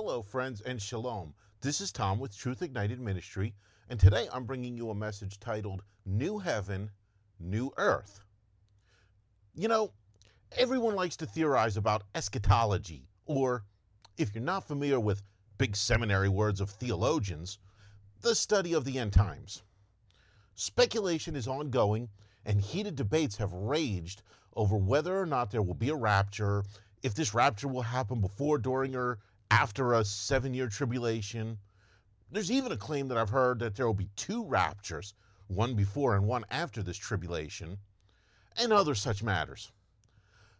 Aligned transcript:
Hello, 0.00 0.22
friends, 0.22 0.60
and 0.60 0.80
shalom. 0.80 1.34
This 1.60 1.80
is 1.80 1.90
Tom 1.90 2.20
with 2.20 2.38
Truth 2.38 2.62
Ignited 2.62 3.00
Ministry, 3.00 3.52
and 3.88 3.98
today 3.98 4.28
I'm 4.32 4.44
bringing 4.44 4.76
you 4.76 4.90
a 4.90 4.94
message 4.94 5.40
titled 5.40 5.82
New 6.06 6.38
Heaven, 6.38 6.88
New 7.40 7.72
Earth. 7.76 8.20
You 9.56 9.66
know, 9.66 9.90
everyone 10.56 10.94
likes 10.94 11.16
to 11.16 11.26
theorize 11.26 11.76
about 11.76 12.04
eschatology, 12.14 13.08
or 13.26 13.64
if 14.18 14.32
you're 14.32 14.44
not 14.44 14.68
familiar 14.68 15.00
with 15.00 15.24
big 15.58 15.74
seminary 15.74 16.28
words 16.28 16.60
of 16.60 16.70
theologians, 16.70 17.58
the 18.20 18.36
study 18.36 18.74
of 18.74 18.84
the 18.84 19.00
end 19.00 19.12
times. 19.12 19.64
Speculation 20.54 21.34
is 21.34 21.48
ongoing, 21.48 22.08
and 22.44 22.60
heated 22.60 22.94
debates 22.94 23.36
have 23.38 23.52
raged 23.52 24.22
over 24.54 24.76
whether 24.76 25.20
or 25.20 25.26
not 25.26 25.50
there 25.50 25.62
will 25.62 25.74
be 25.74 25.88
a 25.88 25.96
rapture, 25.96 26.62
if 27.02 27.16
this 27.16 27.34
rapture 27.34 27.66
will 27.66 27.82
happen 27.82 28.20
before, 28.20 28.58
during, 28.58 28.94
or 28.94 29.18
after 29.50 29.94
a 29.94 30.04
seven 30.04 30.54
year 30.54 30.68
tribulation. 30.68 31.58
There's 32.30 32.50
even 32.50 32.72
a 32.72 32.76
claim 32.76 33.08
that 33.08 33.18
I've 33.18 33.30
heard 33.30 33.58
that 33.60 33.74
there 33.74 33.86
will 33.86 33.94
be 33.94 34.10
two 34.16 34.44
raptures, 34.44 35.14
one 35.46 35.74
before 35.74 36.14
and 36.14 36.26
one 36.26 36.44
after 36.50 36.82
this 36.82 36.96
tribulation, 36.96 37.78
and 38.56 38.72
other 38.72 38.94
such 38.94 39.22
matters. 39.22 39.72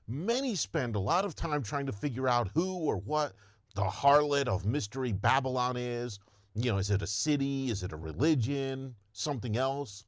Many 0.07 0.55
spend 0.55 0.97
a 0.97 1.01
lot 1.01 1.27
of 1.27 1.35
time 1.35 1.63
trying 1.63 1.87
to 1.87 1.93
figure 1.93 2.29
out 2.29 2.51
who 2.55 2.79
or 2.79 2.97
what 2.97 3.35
the 3.75 3.85
harlot 3.85 4.49
of 4.49 4.65
mystery 4.65 5.13
Babylon 5.13 5.77
is. 5.77 6.19
You 6.55 6.73
know, 6.73 6.79
is 6.79 6.91
it 6.91 7.03
a 7.03 7.07
city? 7.07 7.71
Is 7.71 7.83
it 7.83 7.93
a 7.93 7.97
religion? 7.97 8.95
Something 9.13 9.57
else? 9.57 10.05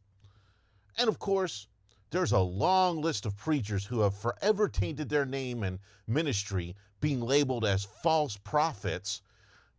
And 0.97 1.08
of 1.08 1.19
course, 1.19 1.69
there's 2.11 2.33
a 2.33 2.39
long 2.39 3.00
list 3.00 3.25
of 3.25 3.36
preachers 3.36 3.84
who 3.84 4.00
have 4.00 4.16
forever 4.16 4.69
tainted 4.69 5.08
their 5.08 5.25
name 5.25 5.62
and 5.62 5.78
ministry, 6.06 6.75
being 7.00 7.20
labeled 7.20 7.64
as 7.64 7.84
false 7.84 8.36
prophets 8.36 9.22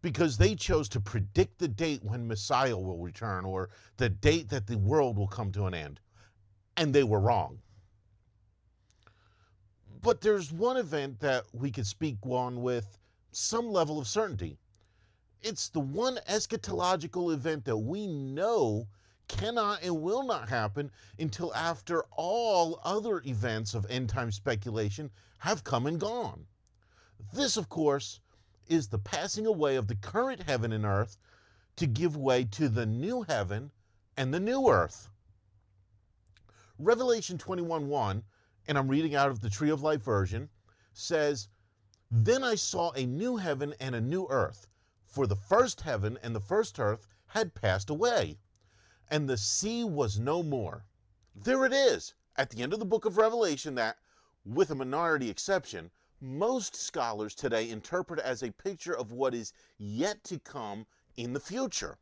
because 0.01 0.37
they 0.37 0.55
chose 0.55 0.89
to 0.89 0.99
predict 0.99 1.59
the 1.59 1.67
date 1.67 2.03
when 2.03 2.27
Messiah 2.27 2.75
will 2.75 2.97
return 2.97 3.45
or 3.45 3.69
the 3.97 4.09
date 4.09 4.49
that 4.49 4.65
the 4.65 4.77
world 4.77 5.17
will 5.17 5.27
come 5.27 5.51
to 5.51 5.65
an 5.65 5.73
end. 5.73 5.99
And 6.77 6.93
they 6.93 7.03
were 7.03 7.19
wrong. 7.19 7.59
But 10.01 10.21
there's 10.21 10.51
one 10.51 10.77
event 10.77 11.19
that 11.19 11.43
we 11.53 11.69
could 11.69 11.85
speak 11.85 12.17
on 12.23 12.61
with 12.61 12.97
some 13.31 13.71
level 13.71 13.99
of 13.99 14.07
certainty. 14.07 14.57
It's 15.41 15.69
the 15.69 15.79
one 15.79 16.17
eschatological 16.27 17.33
event 17.33 17.65
that 17.65 17.77
we 17.77 18.07
know 18.07 18.87
cannot 19.31 19.81
and 19.81 20.01
will 20.01 20.23
not 20.23 20.49
happen 20.49 20.91
until 21.17 21.55
after 21.55 22.03
all 22.11 22.81
other 22.83 23.21
events 23.25 23.73
of 23.73 23.85
end 23.89 24.09
time 24.09 24.29
speculation 24.29 25.09
have 25.37 25.63
come 25.63 25.87
and 25.87 25.99
gone. 25.99 26.45
This, 27.33 27.55
of 27.55 27.69
course, 27.69 28.19
is 28.67 28.89
the 28.89 28.99
passing 28.99 29.47
away 29.47 29.77
of 29.77 29.87
the 29.87 29.95
current 29.95 30.43
heaven 30.43 30.73
and 30.73 30.85
earth 30.85 31.17
to 31.77 31.87
give 31.87 32.17
way 32.17 32.43
to 32.43 32.67
the 32.67 32.85
new 32.85 33.23
heaven 33.23 33.71
and 34.17 34.33
the 34.33 34.39
new 34.39 34.69
earth. 34.69 35.09
Revelation 36.77 37.37
21 37.37 37.87
1, 37.87 38.23
and 38.67 38.77
I'm 38.77 38.89
reading 38.89 39.15
out 39.15 39.29
of 39.29 39.39
the 39.39 39.49
Tree 39.49 39.69
of 39.69 39.81
Life 39.81 40.03
version, 40.03 40.49
says, 40.93 41.47
Then 42.11 42.43
I 42.43 42.55
saw 42.55 42.91
a 42.91 43.05
new 43.05 43.37
heaven 43.37 43.73
and 43.79 43.95
a 43.95 44.01
new 44.01 44.27
earth, 44.29 44.67
for 45.05 45.25
the 45.25 45.37
first 45.37 45.81
heaven 45.81 46.19
and 46.21 46.35
the 46.35 46.41
first 46.41 46.79
earth 46.79 47.07
had 47.27 47.55
passed 47.55 47.89
away 47.89 48.37
and 49.11 49.27
the 49.27 49.37
sea 49.37 49.83
was 49.83 50.17
no 50.17 50.41
more. 50.41 50.85
There 51.35 51.65
it 51.65 51.73
is, 51.73 52.13
at 52.37 52.49
the 52.49 52.63
end 52.63 52.71
of 52.71 52.79
the 52.79 52.85
book 52.85 53.03
of 53.03 53.17
Revelation, 53.17 53.75
that, 53.75 53.97
with 54.45 54.71
a 54.71 54.75
minority 54.75 55.29
exception, 55.29 55.91
most 56.21 56.75
scholars 56.75 57.35
today 57.35 57.69
interpret 57.69 58.21
as 58.21 58.41
a 58.41 58.53
picture 58.53 58.95
of 58.95 59.11
what 59.11 59.35
is 59.35 59.51
yet 59.77 60.23
to 60.23 60.39
come 60.39 60.85
in 61.17 61.33
the 61.33 61.39
future. 61.41 61.97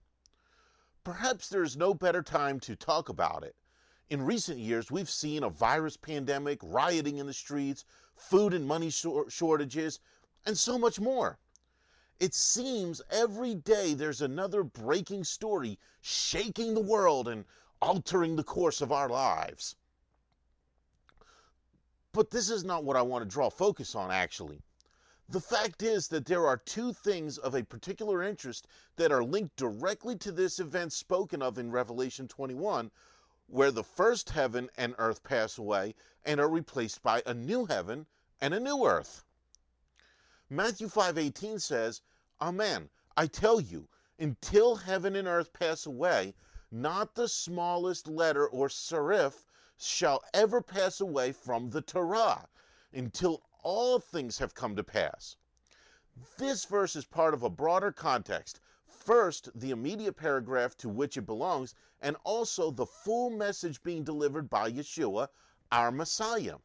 Perhaps 1.04 1.50
there 1.50 1.64
is 1.64 1.76
no 1.76 1.96
better 1.96 2.22
time 2.22 2.60
to 2.60 2.76
talk 2.76 3.10
about 3.10 3.44
it. 3.44 3.56
In 4.12 4.22
recent 4.22 4.60
years, 4.60 4.92
we've 4.92 5.10
seen 5.10 5.44
a 5.44 5.50
virus 5.50 5.98
pandemic, 5.98 6.60
rioting 6.62 7.18
in 7.18 7.26
the 7.26 7.34
streets, 7.34 7.86
food 8.16 8.54
and 8.54 8.68
money 8.68 8.92
shortages, 8.92 10.00
and 10.46 10.56
so 10.56 10.78
much 10.78 11.00
more. 11.00 11.40
It 12.20 12.34
seems 12.34 13.02
every 13.10 13.56
day 13.56 13.94
there's 13.94 14.22
another 14.22 14.62
breaking 14.62 15.24
story 15.24 15.80
shaking 16.02 16.74
the 16.74 16.82
world 16.82 17.30
and 17.30 17.46
altering 17.82 18.36
the 18.36 18.44
course 18.44 18.82
of 18.82 18.92
our 18.92 19.08
lives. 19.08 19.78
But 22.12 22.32
this 22.32 22.50
is 22.50 22.66
not 22.66 22.84
what 22.84 22.98
I 22.98 23.02
want 23.04 23.24
to 23.24 23.30
draw 23.30 23.50
focus 23.50 23.96
on, 23.96 24.12
actually. 24.12 24.62
The 25.30 25.40
fact 25.40 25.82
is 25.82 26.10
that 26.10 26.26
there 26.26 26.46
are 26.46 26.58
two 26.58 26.92
things 26.92 27.38
of 27.38 27.56
a 27.56 27.64
particular 27.64 28.22
interest 28.22 28.68
that 28.98 29.12
are 29.12 29.24
linked 29.24 29.56
directly 29.56 30.18
to 30.18 30.32
this 30.32 30.60
event 30.60 30.92
spoken 30.92 31.42
of 31.42 31.58
in 31.58 31.72
Revelation 31.72 32.28
21, 32.28 32.92
where 33.48 33.72
the 33.72 33.84
first 33.84 34.32
heaven 34.32 34.70
and 34.76 34.94
earth 34.98 35.24
pass 35.24 35.58
away 35.58 35.96
and 36.26 36.42
are 36.42 36.50
replaced 36.50 37.02
by 37.02 37.24
a 37.26 37.34
new 37.34 37.66
heaven 37.66 38.08
and 38.42 38.54
a 38.54 38.60
new 38.60 38.86
earth. 38.86 39.24
Matthew 40.50 40.88
5:18 40.88 41.62
says, 41.62 42.02
"Amen. 42.42 42.90
I 43.18 43.28
tell 43.28 43.60
you, 43.60 43.90
until 44.18 44.78
heaven 44.78 45.14
and 45.18 45.28
earth 45.28 45.52
pass 45.52 45.86
away, 45.86 46.36
not 46.72 47.14
the 47.14 47.28
smallest 47.28 48.08
letter 48.08 48.48
or 48.48 48.70
serif 48.70 49.44
shall 49.78 50.24
ever 50.34 50.62
pass 50.62 51.02
away 51.02 51.34
from 51.34 51.70
the 51.70 51.82
Torah, 51.82 52.48
until 52.94 53.44
all 53.62 54.00
things 54.00 54.38
have 54.38 54.54
come 54.54 54.78
to 54.78 54.86
pass." 54.86 55.36
This 56.38 56.64
verse 56.64 56.96
is 56.96 57.06
part 57.06 57.34
of 57.34 57.44
a 57.44 57.50
broader 57.50 57.92
context. 57.92 58.62
First, 58.86 59.50
the 59.54 59.72
immediate 59.72 60.16
paragraph 60.16 60.78
to 60.78 60.88
which 60.88 61.18
it 61.18 61.26
belongs, 61.26 61.76
and 62.00 62.16
also 62.24 62.72
the 62.72 62.86
full 62.86 63.30
message 63.30 63.84
being 63.84 64.06
delivered 64.06 64.50
by 64.50 64.72
Yeshua, 64.72 65.28
our 65.74 65.92
Messiah. 65.92 66.60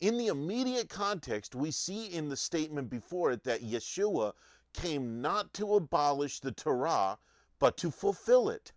In 0.00 0.16
the 0.16 0.28
immediate 0.28 0.88
context, 0.88 1.54
we 1.54 1.70
see 1.70 2.06
in 2.06 2.28
the 2.28 2.36
statement 2.36 2.88
before 2.88 3.32
it 3.32 3.42
that 3.44 3.62
Yeshua 3.62 4.34
came 4.72 5.20
not 5.20 5.52
to 5.54 5.74
abolish 5.74 6.40
the 6.40 6.52
Torah, 6.52 7.18
but 7.58 7.76
to 7.78 7.90
fulfill 7.90 8.48
it. 8.48 8.72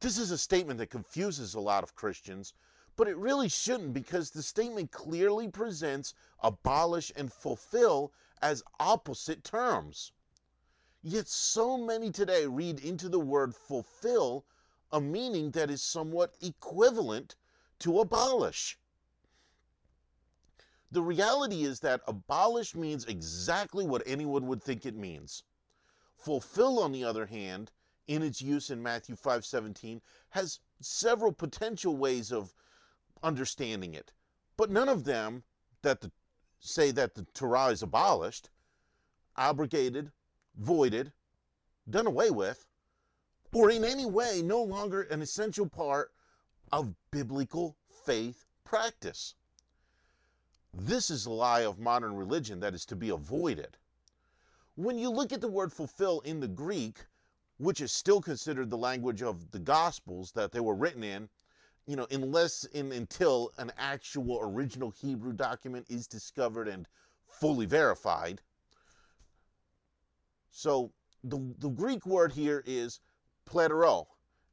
This 0.00 0.18
is 0.18 0.30
a 0.30 0.38
statement 0.38 0.78
that 0.78 0.90
confuses 0.90 1.54
a 1.54 1.60
lot 1.60 1.82
of 1.82 1.94
Christians, 1.94 2.54
but 2.96 3.08
it 3.08 3.16
really 3.16 3.48
shouldn't 3.48 3.92
because 3.92 4.30
the 4.30 4.42
statement 4.42 4.92
clearly 4.92 5.48
presents 5.48 6.14
abolish 6.40 7.12
and 7.16 7.32
fulfill 7.32 8.12
as 8.40 8.62
opposite 8.78 9.44
terms. 9.44 10.12
Yet 11.02 11.28
so 11.28 11.78
many 11.78 12.10
today 12.10 12.46
read 12.46 12.80
into 12.80 13.08
the 13.08 13.20
word 13.20 13.54
fulfill 13.54 14.44
a 14.90 15.00
meaning 15.00 15.50
that 15.52 15.70
is 15.70 15.82
somewhat 15.82 16.34
equivalent 16.40 17.36
to 17.80 18.00
abolish. 18.00 18.78
The 20.90 21.02
reality 21.02 21.64
is 21.64 21.80
that 21.80 22.00
abolish 22.06 22.74
means 22.74 23.04
exactly 23.04 23.84
what 23.84 24.02
anyone 24.06 24.46
would 24.46 24.62
think 24.62 24.86
it 24.86 24.96
means. 24.96 25.44
Fulfill, 26.16 26.80
on 26.80 26.92
the 26.92 27.04
other 27.04 27.26
hand, 27.26 27.70
in 28.06 28.22
its 28.22 28.40
use 28.40 28.70
in 28.70 28.82
Matthew 28.82 29.14
5:17, 29.14 30.00
has 30.30 30.60
several 30.80 31.32
potential 31.32 31.96
ways 31.96 32.32
of 32.32 32.54
understanding 33.22 33.92
it, 33.94 34.12
but 34.56 34.70
none 34.70 34.88
of 34.88 35.04
them 35.04 35.44
that 35.82 36.00
the, 36.00 36.10
say 36.58 36.90
that 36.90 37.14
the 37.14 37.24
Torah 37.34 37.68
is 37.68 37.82
abolished, 37.82 38.48
abrogated, 39.36 40.10
voided, 40.56 41.12
done 41.88 42.06
away 42.06 42.30
with, 42.30 42.66
or 43.52 43.70
in 43.70 43.84
any 43.84 44.06
way 44.06 44.42
no 44.42 44.62
longer 44.62 45.02
an 45.02 45.20
essential 45.20 45.68
part 45.68 46.12
of 46.72 46.94
biblical 47.10 47.76
faith 47.88 48.46
practice. 48.64 49.34
This 50.80 51.10
is 51.10 51.26
a 51.26 51.30
lie 51.30 51.62
of 51.62 51.80
modern 51.80 52.14
religion 52.14 52.60
that 52.60 52.72
is 52.72 52.86
to 52.86 52.94
be 52.94 53.08
avoided. 53.08 53.76
When 54.76 54.96
you 54.96 55.10
look 55.10 55.32
at 55.32 55.40
the 55.40 55.48
word 55.48 55.72
fulfill 55.72 56.20
in 56.20 56.38
the 56.38 56.46
Greek, 56.46 57.04
which 57.56 57.80
is 57.80 57.90
still 57.90 58.20
considered 58.20 58.70
the 58.70 58.78
language 58.78 59.20
of 59.20 59.50
the 59.50 59.58
Gospels 59.58 60.30
that 60.32 60.52
they 60.52 60.60
were 60.60 60.76
written 60.76 61.02
in, 61.02 61.28
you 61.88 61.96
know, 61.96 62.06
unless 62.12 62.62
in 62.62 62.92
until 62.92 63.50
an 63.58 63.72
actual 63.76 64.38
original 64.40 64.90
Hebrew 64.90 65.32
document 65.32 65.84
is 65.88 66.06
discovered 66.06 66.68
and 66.68 66.86
fully 67.26 67.66
verified. 67.66 68.40
So 70.52 70.92
the, 71.24 71.54
the 71.58 71.70
Greek 71.70 72.06
word 72.06 72.30
here 72.30 72.62
is 72.66 73.00
pleroo. 73.50 74.06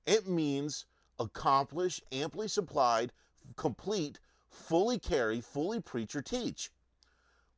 It 0.08 0.28
means 0.28 0.86
accomplish, 1.20 2.02
amply 2.12 2.48
supplied, 2.48 3.12
complete, 3.58 4.20
fully 4.56 4.98
carry, 4.98 5.42
fully 5.42 5.80
preach, 5.80 6.16
or 6.16 6.22
teach. 6.22 6.72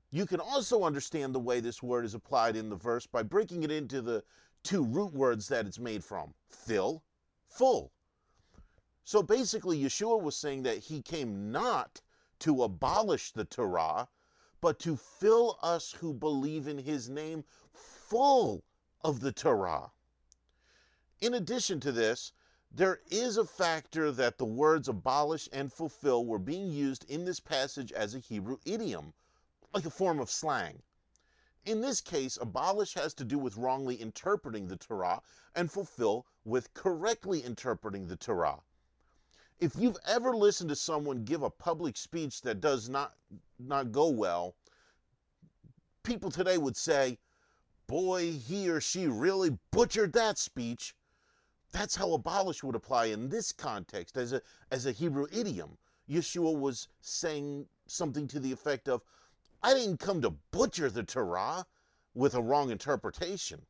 You 0.09 0.25
can 0.25 0.39
also 0.39 0.83
understand 0.83 1.33
the 1.35 1.39
way 1.39 1.59
this 1.59 1.83
word 1.83 2.05
is 2.05 2.13
applied 2.13 2.55
in 2.55 2.69
the 2.69 2.75
verse 2.75 3.05
by 3.05 3.23
breaking 3.23 3.63
it 3.63 3.71
into 3.71 4.01
the 4.01 4.23
two 4.63 4.83
root 4.83 5.13
words 5.13 5.47
that 5.47 5.65
it's 5.65 5.79
made 5.79 6.03
from 6.03 6.33
fill, 6.49 7.03
full. 7.47 7.91
So 9.03 9.21
basically, 9.23 9.81
Yeshua 9.81 10.21
was 10.21 10.35
saying 10.35 10.63
that 10.63 10.79
he 10.79 11.01
came 11.01 11.51
not 11.51 12.01
to 12.39 12.63
abolish 12.63 13.31
the 13.31 13.45
Torah, 13.45 14.07
but 14.59 14.79
to 14.79 14.97
fill 14.97 15.57
us 15.61 15.91
who 15.91 16.13
believe 16.13 16.67
in 16.67 16.77
his 16.77 17.09
name 17.09 17.43
full 17.73 18.63
of 19.03 19.19
the 19.19 19.31
Torah. 19.31 19.91
In 21.21 21.35
addition 21.35 21.79
to 21.81 21.91
this, 21.91 22.31
there 22.71 22.99
is 23.09 23.37
a 23.37 23.45
factor 23.45 24.11
that 24.11 24.37
the 24.37 24.45
words 24.45 24.87
abolish 24.87 25.49
and 25.51 25.71
fulfill 25.71 26.25
were 26.25 26.39
being 26.39 26.71
used 26.71 27.09
in 27.09 27.25
this 27.25 27.39
passage 27.39 27.91
as 27.91 28.13
a 28.13 28.19
Hebrew 28.19 28.57
idiom, 28.65 29.13
like 29.73 29.85
a 29.85 29.89
form 29.89 30.19
of 30.19 30.29
slang. 30.29 30.81
In 31.65 31.81
this 31.81 32.01
case, 32.01 32.37
abolish 32.39 32.93
has 32.93 33.13
to 33.15 33.25
do 33.25 33.37
with 33.37 33.57
wrongly 33.57 33.99
interpreting 33.99 34.67
the 34.67 34.77
Torah, 34.77 35.21
and 35.55 35.71
fulfill 35.71 36.25
with 36.45 36.73
correctly 36.73 37.43
interpreting 37.43 38.07
the 38.07 38.15
Torah. 38.15 38.61
If 39.59 39.75
you've 39.75 39.97
ever 40.05 40.35
listened 40.35 40.69
to 40.69 40.75
someone 40.75 41.25
give 41.25 41.41
a 41.41 41.49
public 41.49 41.97
speech 41.97 42.41
that 42.43 42.61
does 42.61 42.87
not, 42.87 43.15
not 43.59 43.91
go 43.91 44.07
well, 44.07 44.55
people 46.03 46.29
today 46.29 46.57
would 46.57 46.77
say, 46.77 47.17
Boy, 47.87 48.33
he 48.33 48.69
or 48.69 48.79
she 48.79 49.07
really 49.07 49.57
butchered 49.71 50.13
that 50.13 50.37
speech. 50.37 50.93
That's 51.77 51.95
how 51.95 52.13
abolish 52.13 52.63
would 52.63 52.73
apply 52.73 53.05
in 53.05 53.29
this 53.29 53.51
context 53.51 54.17
as 54.17 54.33
a, 54.33 54.41
as 54.71 54.87
a 54.87 54.91
Hebrew 54.91 55.27
idiom. 55.31 55.77
Yeshua 56.09 56.57
was 56.57 56.87
saying 57.01 57.67
something 57.85 58.27
to 58.29 58.39
the 58.39 58.51
effect 58.51 58.89
of, 58.89 59.03
I 59.61 59.75
didn't 59.75 59.99
come 59.99 60.19
to 60.23 60.31
butcher 60.31 60.89
the 60.89 61.03
Torah 61.03 61.67
with 62.15 62.33
a 62.33 62.41
wrong 62.41 62.71
interpretation. 62.71 63.61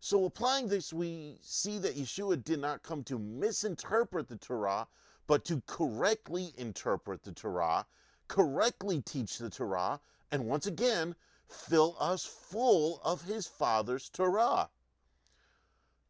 So, 0.00 0.24
applying 0.24 0.66
this, 0.66 0.92
we 0.92 1.38
see 1.40 1.78
that 1.78 1.96
Yeshua 1.96 2.42
did 2.42 2.58
not 2.58 2.82
come 2.82 3.04
to 3.04 3.16
misinterpret 3.16 4.28
the 4.28 4.34
Torah, 4.34 4.88
but 5.28 5.44
to 5.44 5.62
correctly 5.68 6.52
interpret 6.58 7.22
the 7.22 7.30
Torah, 7.30 7.86
correctly 8.26 9.00
teach 9.02 9.38
the 9.38 9.50
Torah, 9.50 10.00
and 10.32 10.46
once 10.46 10.66
again, 10.66 11.14
fill 11.46 11.96
us 12.00 12.24
full 12.24 13.00
of 13.04 13.22
his 13.22 13.46
Father's 13.46 14.08
Torah. 14.08 14.68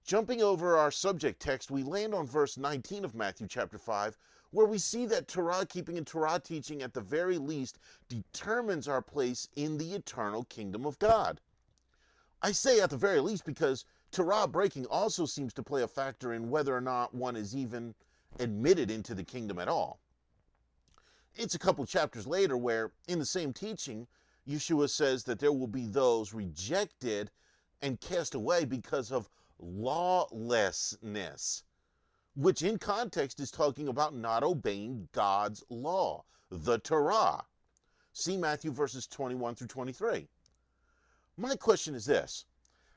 Jumping 0.04 0.42
over 0.42 0.76
our 0.76 0.90
subject 0.90 1.40
text, 1.40 1.70
we 1.70 1.84
land 1.84 2.12
on 2.12 2.26
verse 2.26 2.58
19 2.58 3.04
of 3.04 3.14
Matthew 3.14 3.46
chapter 3.46 3.78
5, 3.78 4.16
where 4.50 4.66
we 4.66 4.76
see 4.76 5.06
that 5.06 5.28
Torah 5.28 5.64
keeping 5.64 5.96
and 5.96 6.06
Torah 6.06 6.40
teaching, 6.42 6.82
at 6.82 6.92
the 6.92 7.00
very 7.00 7.38
least, 7.38 7.78
determines 8.08 8.88
our 8.88 9.00
place 9.00 9.48
in 9.54 9.78
the 9.78 9.94
eternal 9.94 10.44
kingdom 10.44 10.84
of 10.84 10.98
God. 10.98 11.40
I 12.42 12.50
say 12.50 12.80
at 12.80 12.90
the 12.90 12.96
very 12.96 13.20
least 13.20 13.44
because 13.44 13.84
Torah 14.10 14.48
breaking 14.48 14.86
also 14.86 15.24
seems 15.24 15.54
to 15.54 15.62
play 15.62 15.82
a 15.82 15.88
factor 15.88 16.32
in 16.32 16.50
whether 16.50 16.76
or 16.76 16.80
not 16.80 17.14
one 17.14 17.36
is 17.36 17.54
even 17.54 17.94
admitted 18.40 18.90
into 18.90 19.14
the 19.14 19.24
kingdom 19.24 19.58
at 19.60 19.68
all. 19.68 20.00
It's 21.36 21.54
a 21.54 21.60
couple 21.60 21.86
chapters 21.86 22.26
later 22.26 22.56
where, 22.56 22.90
in 23.06 23.20
the 23.20 23.24
same 23.24 23.52
teaching, 23.52 24.08
Yeshua 24.48 24.90
says 24.90 25.22
that 25.24 25.38
there 25.38 25.52
will 25.52 25.68
be 25.68 25.86
those 25.86 26.34
rejected 26.34 27.30
and 27.80 28.00
cast 28.00 28.34
away 28.34 28.64
because 28.64 29.12
of 29.12 29.30
lawlessness, 29.62 31.62
which 32.34 32.62
in 32.62 32.78
context 32.78 33.40
is 33.40 33.50
talking 33.50 33.88
about 33.88 34.14
not 34.14 34.42
obeying 34.42 35.08
God's 35.12 35.62
law, 35.70 36.24
the 36.50 36.78
Torah. 36.78 37.42
See 38.12 38.36
Matthew 38.36 38.72
verses 38.72 39.06
21 39.06 39.54
through 39.54 39.68
23. 39.68 40.28
My 41.38 41.56
question 41.56 41.94
is 41.94 42.04
this 42.04 42.44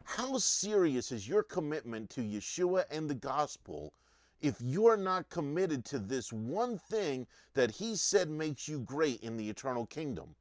How 0.03 0.37
serious 0.37 1.11
is 1.11 1.27
your 1.27 1.43
commitment 1.43 2.09
to 2.11 2.21
Yeshua 2.21 2.85
and 2.91 3.09
the 3.09 3.15
gospel 3.15 3.93
if 4.41 4.57
you're 4.59 4.97
not 4.97 5.29
committed 5.29 5.85
to 5.85 5.99
this 5.99 6.33
one 6.33 6.77
thing 6.77 7.25
that 7.53 7.71
he 7.71 7.95
said 7.95 8.29
makes 8.29 8.67
you 8.67 8.79
great 8.79 9.21
in 9.21 9.37
the 9.37 9.49
eternal 9.49 9.85
kingdom? 9.85 10.35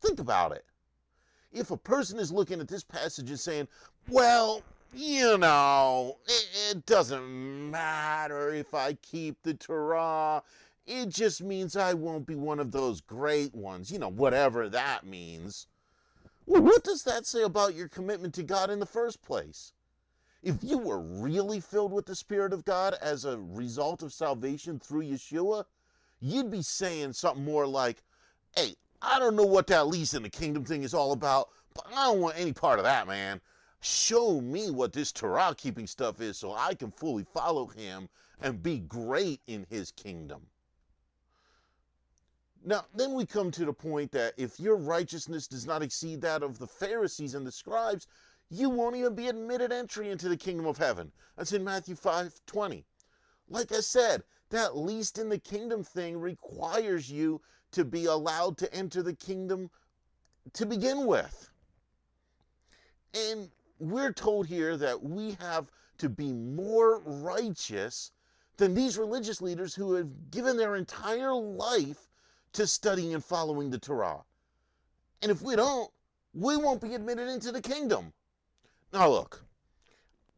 Think 0.00 0.20
about 0.20 0.52
it. 0.52 0.64
If 1.50 1.70
a 1.70 1.76
person 1.76 2.18
is 2.18 2.30
looking 2.30 2.60
at 2.60 2.68
this 2.68 2.84
passage 2.84 3.30
and 3.30 3.40
saying, 3.40 3.68
well, 4.08 4.62
you 4.94 5.38
know, 5.38 6.16
it, 6.26 6.48
it, 6.70 6.86
doesn't 6.86 7.70
matter 7.70 8.52
if 8.52 8.74
I 8.74 8.94
keep 8.94 9.42
the 9.42 9.54
Torah. 9.54 10.42
It 10.86 11.10
just 11.10 11.42
means 11.42 11.76
I 11.76 11.94
won't 11.94 12.26
be 12.26 12.34
one 12.34 12.58
of 12.58 12.72
those 12.72 13.00
great 13.00 13.54
ones, 13.54 13.90
you 13.90 13.98
know, 13.98 14.10
whatever 14.10 14.68
that 14.68 15.04
means. 15.04 15.66
Well, 16.46 16.62
what 16.62 16.82
does 16.82 17.02
that 17.04 17.26
say 17.26 17.42
about 17.42 17.74
your 17.74 17.88
commitment 17.88 18.32
to 18.34 18.42
God 18.42 18.70
in 18.70 18.80
the 18.80 18.86
first 18.86 19.20
place? 19.20 19.74
If 20.42 20.56
you 20.62 20.78
were 20.78 21.00
really 21.00 21.60
filled 21.60 21.92
with 21.92 22.06
the 22.06 22.14
Spirit 22.14 22.52
of 22.52 22.64
God 22.64 22.94
as 23.02 23.24
a 23.24 23.38
result 23.38 24.02
of 24.02 24.12
salvation 24.12 24.78
through 24.78 25.02
Yeshua, 25.02 25.64
you'd 26.20 26.50
be 26.50 26.62
saying 26.62 27.12
something 27.12 27.44
more 27.44 27.66
like, 27.66 28.02
Hey, 28.56 28.74
I 29.02 29.18
don't 29.18 29.36
know 29.36 29.44
what 29.44 29.66
that 29.66 29.88
lease 29.88 30.14
in 30.14 30.22
the 30.22 30.30
kingdom 30.30 30.64
thing 30.64 30.84
is 30.84 30.94
all 30.94 31.12
about, 31.12 31.50
but 31.74 31.84
I 31.88 32.06
don't 32.06 32.20
want 32.20 32.38
any 32.38 32.52
part 32.52 32.78
of 32.78 32.84
that, 32.84 33.06
man. 33.06 33.40
Show 33.80 34.40
me 34.40 34.70
what 34.70 34.92
this 34.92 35.12
Torah 35.12 35.54
keeping 35.56 35.86
stuff 35.86 36.20
is 36.20 36.36
so 36.36 36.52
I 36.52 36.74
can 36.74 36.90
fully 36.90 37.24
follow 37.32 37.66
him 37.66 38.08
and 38.40 38.62
be 38.62 38.78
great 38.80 39.40
in 39.46 39.66
his 39.70 39.92
kingdom. 39.92 40.42
Now, 42.64 42.86
then 42.94 43.14
we 43.14 43.24
come 43.24 43.50
to 43.52 43.64
the 43.64 43.72
point 43.72 44.10
that 44.12 44.34
if 44.36 44.58
your 44.58 44.76
righteousness 44.76 45.46
does 45.46 45.64
not 45.64 45.82
exceed 45.82 46.20
that 46.22 46.42
of 46.42 46.58
the 46.58 46.66
Pharisees 46.66 47.34
and 47.34 47.46
the 47.46 47.52
scribes, 47.52 48.08
you 48.50 48.68
won't 48.68 48.96
even 48.96 49.14
be 49.14 49.28
admitted 49.28 49.72
entry 49.72 50.10
into 50.10 50.28
the 50.28 50.36
kingdom 50.36 50.66
of 50.66 50.76
heaven. 50.76 51.12
That's 51.36 51.52
in 51.52 51.62
Matthew 51.62 51.94
5 51.94 52.40
20. 52.46 52.84
Like 53.48 53.72
I 53.72 53.80
said, 53.80 54.22
that 54.50 54.76
least 54.76 55.18
in 55.18 55.28
the 55.28 55.38
kingdom 55.38 55.84
thing 55.84 56.18
requires 56.18 57.10
you 57.10 57.40
to 57.72 57.84
be 57.84 58.06
allowed 58.06 58.58
to 58.58 58.74
enter 58.74 59.02
the 59.02 59.14
kingdom 59.14 59.70
to 60.54 60.66
begin 60.66 61.06
with. 61.06 61.50
And 63.14 63.50
we're 63.78 64.12
told 64.12 64.46
here 64.46 64.76
that 64.76 65.02
we 65.02 65.36
have 65.40 65.70
to 65.98 66.08
be 66.08 66.32
more 66.32 67.00
righteous 67.00 68.12
than 68.56 68.74
these 68.74 68.98
religious 68.98 69.40
leaders 69.40 69.74
who 69.74 69.94
have 69.94 70.30
given 70.30 70.56
their 70.56 70.76
entire 70.76 71.32
life 71.32 72.08
to 72.52 72.66
studying 72.66 73.14
and 73.14 73.24
following 73.24 73.70
the 73.70 73.78
Torah. 73.78 74.24
And 75.22 75.30
if 75.30 75.42
we 75.42 75.56
don't, 75.56 75.90
we 76.34 76.56
won't 76.56 76.80
be 76.80 76.94
admitted 76.94 77.28
into 77.28 77.52
the 77.52 77.60
kingdom. 77.60 78.12
Now 78.92 79.08
look, 79.08 79.44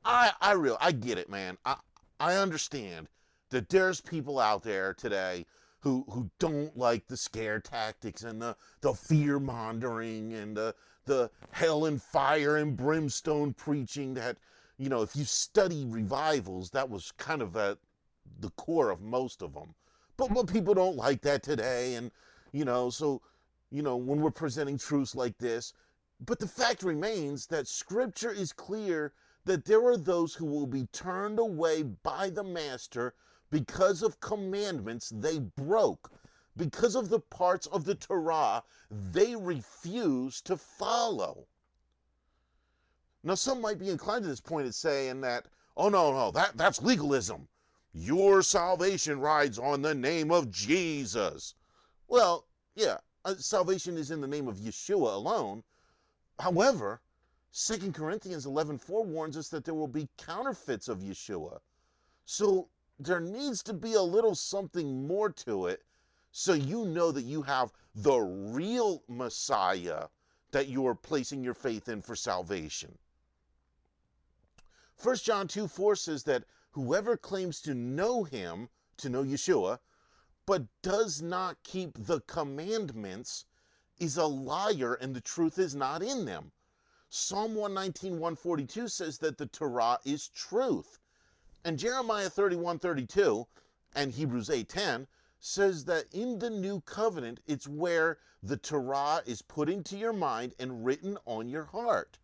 I 0.04 0.32
I 0.40 0.52
real 0.52 0.76
I 0.80 0.92
get 0.92 1.18
it, 1.18 1.28
man. 1.28 1.56
I 1.64 1.76
I 2.18 2.36
understand 2.36 3.08
that 3.50 3.68
there's 3.68 4.00
people 4.00 4.38
out 4.38 4.62
there 4.62 4.94
today 4.94 5.46
who 5.80 6.04
who 6.10 6.30
don't 6.38 6.76
like 6.76 7.06
the 7.06 7.16
scare 7.16 7.60
tactics 7.60 8.22
and 8.22 8.40
the 8.40 8.56
the 8.80 8.92
fear 8.92 9.38
mongering 9.38 10.32
and 10.32 10.56
the 10.56 10.74
the 11.10 11.30
hell 11.50 11.86
and 11.86 12.00
fire 12.00 12.56
and 12.56 12.76
brimstone 12.76 13.52
preaching 13.52 14.14
that 14.14 14.36
you 14.78 14.88
know 14.88 15.02
if 15.02 15.16
you 15.16 15.24
study 15.24 15.84
revivals 15.88 16.70
that 16.70 16.88
was 16.88 17.12
kind 17.18 17.42
of 17.42 17.56
at 17.56 17.78
the 18.38 18.50
core 18.50 18.90
of 18.90 19.00
most 19.00 19.42
of 19.42 19.52
them 19.52 19.74
but 20.16 20.32
but 20.32 20.46
people 20.46 20.72
don't 20.72 20.96
like 20.96 21.20
that 21.20 21.42
today 21.42 21.94
and 21.94 22.12
you 22.52 22.64
know 22.64 22.88
so 22.90 23.20
you 23.72 23.82
know 23.82 23.96
when 23.96 24.20
we're 24.20 24.30
presenting 24.30 24.78
truths 24.78 25.16
like 25.16 25.36
this 25.38 25.74
but 26.24 26.38
the 26.38 26.46
fact 26.46 26.84
remains 26.84 27.46
that 27.46 27.66
scripture 27.66 28.30
is 28.32 28.52
clear 28.52 29.12
that 29.44 29.64
there 29.64 29.84
are 29.84 29.96
those 29.96 30.34
who 30.34 30.44
will 30.44 30.66
be 30.66 30.86
turned 30.92 31.40
away 31.40 31.82
by 31.82 32.30
the 32.30 32.44
master 32.44 33.14
because 33.50 34.02
of 34.02 34.20
commandments 34.20 35.12
they 35.14 35.40
broke, 35.40 36.12
because 36.60 36.94
of 36.94 37.08
the 37.08 37.18
parts 37.18 37.66
of 37.68 37.84
the 37.84 37.94
Torah 37.94 38.62
they 38.90 39.34
refuse 39.34 40.42
to 40.42 40.58
follow. 40.58 41.46
Now, 43.22 43.34
some 43.34 43.62
might 43.62 43.78
be 43.78 43.88
inclined 43.88 44.24
to 44.24 44.28
this 44.28 44.42
point 44.42 44.66
at 44.66 44.74
saying 44.74 45.22
that, 45.22 45.46
oh, 45.76 45.88
no, 45.88 46.12
no, 46.12 46.30
that, 46.32 46.56
that's 46.56 46.82
legalism. 46.82 47.48
Your 47.94 48.42
salvation 48.42 49.20
rides 49.20 49.58
on 49.58 49.80
the 49.80 49.94
name 49.94 50.30
of 50.30 50.50
Jesus. 50.50 51.54
Well, 52.08 52.46
yeah, 52.74 52.98
uh, 53.24 53.34
salvation 53.36 53.96
is 53.96 54.10
in 54.10 54.20
the 54.20 54.28
name 54.28 54.46
of 54.46 54.58
Yeshua 54.58 55.14
alone. 55.14 55.62
However, 56.38 57.00
2 57.52 57.92
Corinthians 57.92 58.46
11:4 58.46 59.04
warns 59.04 59.36
us 59.36 59.48
that 59.48 59.64
there 59.64 59.74
will 59.74 59.88
be 59.88 60.08
counterfeits 60.16 60.88
of 60.88 61.00
Yeshua. 61.00 61.58
So 62.24 62.68
there 62.98 63.20
needs 63.20 63.62
to 63.64 63.72
be 63.72 63.94
a 63.94 64.02
little 64.02 64.34
something 64.34 65.06
more 65.06 65.30
to 65.30 65.66
it 65.66 65.82
so 66.32 66.52
you 66.52 66.84
know 66.84 67.10
that 67.12 67.24
you 67.24 67.42
have 67.42 67.72
the 67.94 68.18
real 68.18 69.02
Messiah 69.08 70.06
that 70.52 70.68
you 70.68 70.86
are 70.86 70.94
placing 70.94 71.42
your 71.42 71.54
faith 71.54 71.88
in 71.88 72.02
for 72.02 72.16
salvation. 72.16 72.96
1 75.02 75.16
John 75.16 75.48
2 75.48 75.66
4 75.66 75.96
says 75.96 76.22
that 76.24 76.44
whoever 76.72 77.16
claims 77.16 77.60
to 77.62 77.74
know 77.74 78.24
him, 78.24 78.68
to 78.98 79.08
know 79.08 79.24
Yeshua, 79.24 79.78
but 80.46 80.62
does 80.82 81.22
not 81.22 81.62
keep 81.62 81.92
the 82.06 82.20
commandments 82.22 83.46
is 83.98 84.16
a 84.16 84.26
liar 84.26 84.94
and 84.94 85.14
the 85.14 85.20
truth 85.20 85.58
is 85.58 85.74
not 85.74 86.02
in 86.02 86.24
them. 86.24 86.52
Psalm 87.08 87.54
119 87.54 88.12
142 88.12 88.88
says 88.88 89.18
that 89.18 89.36
the 89.36 89.46
Torah 89.46 89.98
is 90.04 90.28
truth. 90.28 90.98
And 91.64 91.78
Jeremiah 91.78 92.30
31 92.30 92.78
32 92.78 93.46
and 93.94 94.12
Hebrews 94.12 94.50
8 94.50 94.68
10 94.68 95.06
says 95.40 95.86
that 95.86 96.04
in 96.12 96.38
the 96.38 96.50
new 96.50 96.82
covenant, 96.82 97.40
it's 97.46 97.66
where 97.66 98.18
the 98.42 98.58
Torah 98.58 99.22
is 99.24 99.40
put 99.40 99.70
into 99.70 99.96
your 99.96 100.12
mind 100.12 100.54
and 100.58 100.84
written 100.84 101.16
on 101.24 101.48
your 101.48 101.64
heart. 101.64 102.18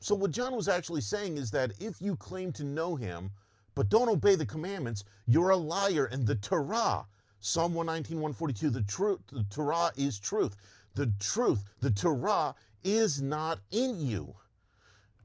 So, 0.00 0.14
what 0.14 0.30
John 0.30 0.54
was 0.54 0.68
actually 0.68 1.00
saying 1.00 1.38
is 1.38 1.50
that 1.52 1.72
if 1.80 2.02
you 2.02 2.16
claim 2.16 2.52
to 2.52 2.64
know 2.64 2.96
him, 2.96 3.30
but 3.74 3.88
don't 3.88 4.10
obey 4.10 4.34
the 4.34 4.44
commandments, 4.44 5.04
you're 5.26 5.50
a 5.50 5.56
liar. 5.56 6.04
And 6.04 6.26
the 6.26 6.36
Torah, 6.36 7.06
Psalm 7.40 7.72
119, 7.72 8.20
142, 8.20 8.68
the 8.68 8.82
truth, 8.82 9.20
the 9.32 9.44
Torah 9.44 9.90
is 9.96 10.18
truth. 10.18 10.56
The 10.94 11.12
truth, 11.18 11.64
the 11.80 11.90
Torah 11.90 12.54
is 12.84 13.22
not 13.22 13.60
in 13.70 13.98
you. 13.98 14.36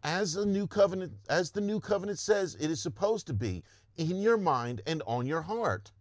As 0.04 0.38
a 0.38 0.46
new 0.46 0.66
covenant, 0.66 1.12
as 1.28 1.52
the 1.52 1.62
new 1.62 1.82
covenant 1.82 2.18
says, 2.18 2.56
it 2.56 2.72
is 2.72 2.82
supposed 2.82 3.28
to 3.28 3.34
be 3.34 3.64
in 3.98 4.22
your 4.22 4.38
mind 4.38 4.82
and 4.88 5.04
on 5.06 5.26
your 5.26 5.42
heart. 5.42 5.92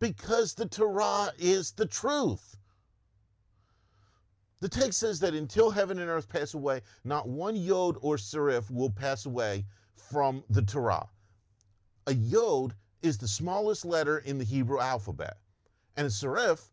Because 0.00 0.54
the 0.54 0.66
Torah 0.66 1.32
is 1.38 1.72
the 1.72 1.86
truth. 1.86 2.56
The 4.60 4.68
text 4.68 4.98
says 4.98 5.20
that 5.20 5.34
until 5.34 5.70
heaven 5.70 5.98
and 5.98 6.08
earth 6.08 6.28
pass 6.28 6.54
away, 6.54 6.80
not 7.04 7.28
one 7.28 7.54
yod 7.54 7.96
or 8.00 8.16
serif 8.16 8.70
will 8.70 8.90
pass 8.90 9.26
away 9.26 9.66
from 9.94 10.42
the 10.48 10.62
Torah. 10.62 11.06
A 12.06 12.14
yod 12.14 12.74
is 13.02 13.18
the 13.18 13.28
smallest 13.28 13.84
letter 13.84 14.18
in 14.18 14.38
the 14.38 14.44
Hebrew 14.44 14.80
alphabet, 14.80 15.36
and 15.96 16.06
a 16.06 16.10
serif, 16.10 16.70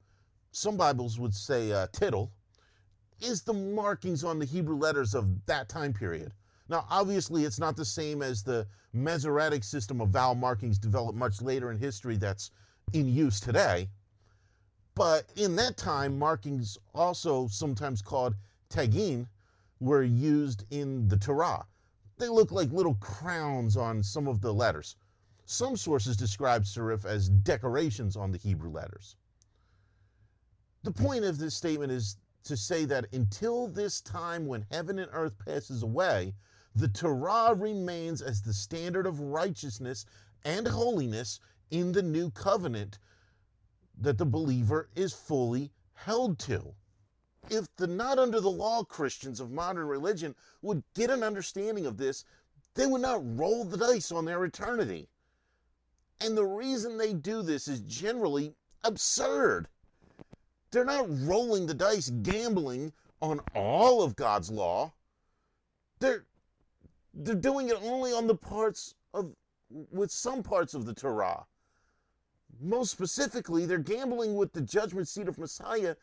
some 0.52 0.78
Bibles 0.78 1.20
would 1.20 1.34
say 1.34 1.72
uh, 1.72 1.88
tittle, 1.92 2.32
is 3.20 3.42
the 3.42 3.54
markings 3.54 4.24
on 4.24 4.40
the 4.40 4.46
Hebrew 4.46 4.78
letters 4.78 5.14
of 5.14 5.46
that 5.46 5.70
time 5.70 5.94
period. 5.94 6.34
Now, 6.70 6.86
obviously, 6.90 7.44
it's 7.44 7.60
not 7.60 7.76
the 7.76 7.84
same 7.86 8.22
as 8.22 8.44
the 8.44 8.66
Masoretic 8.94 9.64
system 9.64 10.00
of 10.00 10.10
vowel 10.10 10.36
markings 10.36 10.78
developed 10.78 11.18
much 11.18 11.42
later 11.42 11.72
in 11.72 11.78
history 11.78 12.16
that's 12.16 12.52
in 12.94 13.08
use 13.08 13.40
today. 13.40 13.90
But 14.96 15.26
in 15.36 15.56
that 15.56 15.78
time, 15.78 16.20
markings, 16.20 16.78
also 16.94 17.48
sometimes 17.48 18.02
called 18.02 18.36
tagin, 18.70 19.28
were 19.80 20.04
used 20.04 20.66
in 20.70 21.08
the 21.08 21.18
Torah. 21.18 21.66
They 22.18 22.28
look 22.28 22.52
like 22.52 22.72
little 22.72 22.96
crowns 22.96 23.76
on 23.78 24.04
some 24.04 24.28
of 24.28 24.42
the 24.42 24.54
letters. 24.54 24.96
Some 25.46 25.76
sources 25.76 26.16
describe 26.16 26.64
serif 26.64 27.04
as 27.04 27.30
decorations 27.30 28.16
on 28.16 28.32
the 28.32 28.38
Hebrew 28.38 28.70
letters. 28.70 29.16
The 30.84 30.92
point 30.92 31.26
of 31.26 31.38
this 31.38 31.56
statement 31.56 31.92
is 31.92 32.18
to 32.44 32.58
say 32.58 32.86
that 32.86 33.12
until 33.14 33.68
this 33.68 34.02
time 34.02 34.46
when 34.46 34.66
heaven 34.72 35.00
and 35.00 35.10
earth 35.14 35.38
passes 35.38 35.84
away, 35.84 36.34
the 36.76 36.88
Torah 36.88 37.54
remains 37.54 38.22
as 38.22 38.42
the 38.42 38.54
standard 38.54 39.06
of 39.06 39.20
righteousness 39.20 40.06
and 40.44 40.68
holiness 40.68 41.40
in 41.72 41.94
the 41.94 42.04
new 42.04 42.30
covenant 42.30 43.00
that 43.98 44.18
the 44.18 44.26
believer 44.26 44.90
is 44.96 45.14
fully 45.14 45.72
held 45.94 46.38
to. 46.40 46.76
If 47.50 47.68
the 47.76 47.88
not 47.88 48.20
under 48.20 48.40
the 48.40 48.52
law 48.52 48.84
Christians 48.84 49.40
of 49.40 49.52
modern 49.52 49.88
religion 49.88 50.36
would 50.62 50.84
get 50.94 51.10
an 51.10 51.24
understanding 51.24 51.86
of 51.86 51.98
this, 51.98 52.24
they 52.76 52.86
would 52.86 53.02
not 53.02 53.22
roll 53.38 53.66
the 53.66 53.78
dice 53.78 54.12
on 54.12 54.26
their 54.26 54.44
eternity. 54.46 55.10
And 56.20 56.38
the 56.38 56.46
reason 56.46 56.98
they 56.98 57.14
do 57.14 57.42
this 57.42 57.68
is 57.68 57.82
generally 57.82 58.56
absurd. 58.84 59.68
They're 60.70 60.86
not 60.86 61.08
rolling 61.10 61.66
the 61.66 61.74
dice, 61.74 62.10
gambling 62.22 62.94
on 63.22 63.40
all 63.56 64.02
of 64.02 64.16
God's 64.16 64.52
law. 64.52 64.94
They're 66.00 66.26
they're 67.14 67.36
doing 67.36 67.70
it 67.70 67.78
only 67.82 68.14
on 68.14 68.28
the 68.28 68.36
parts 68.36 68.96
of 69.14 69.36
with 69.70 70.12
some 70.12 70.44
parts 70.44 70.74
of 70.74 70.86
the 70.86 70.94
Torah. 70.94 71.46
Most 72.62 72.92
specifically, 72.92 73.66
they're 73.66 73.80
gambling 73.80 74.36
with 74.36 74.54
the 74.54 74.62
judgment 74.62 75.08
seat 75.08 75.28
of 75.28 75.40
Messiah 75.40 75.96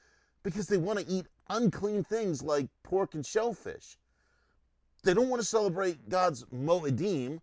because 0.43 0.67
they 0.67 0.77
want 0.77 0.99
to 0.99 1.07
eat 1.07 1.27
unclean 1.49 2.03
things 2.03 2.43
like 2.43 2.69
pork 2.83 3.15
and 3.15 3.25
shellfish. 3.25 3.97
They 5.05 5.15
don't 5.15 5.29
want 5.29 5.41
to 5.41 5.47
celebrate 5.47 6.09
God's 6.09 6.45
Moedim. 6.53 7.41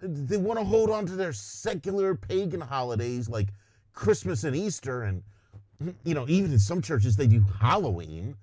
They 0.00 0.36
want 0.36 0.58
to 0.60 0.64
hold 0.64 0.90
on 0.90 1.06
to 1.06 1.16
their 1.16 1.32
secular 1.32 2.14
pagan 2.14 2.60
holidays 2.60 3.28
like 3.28 3.48
Christmas 3.92 4.44
and 4.44 4.54
Easter, 4.54 5.02
and 5.02 5.22
you 6.04 6.14
know, 6.14 6.26
even 6.28 6.52
in 6.52 6.58
some 6.58 6.80
churches 6.80 7.16
they 7.16 7.26
do 7.26 7.44
Halloween. 7.60 8.36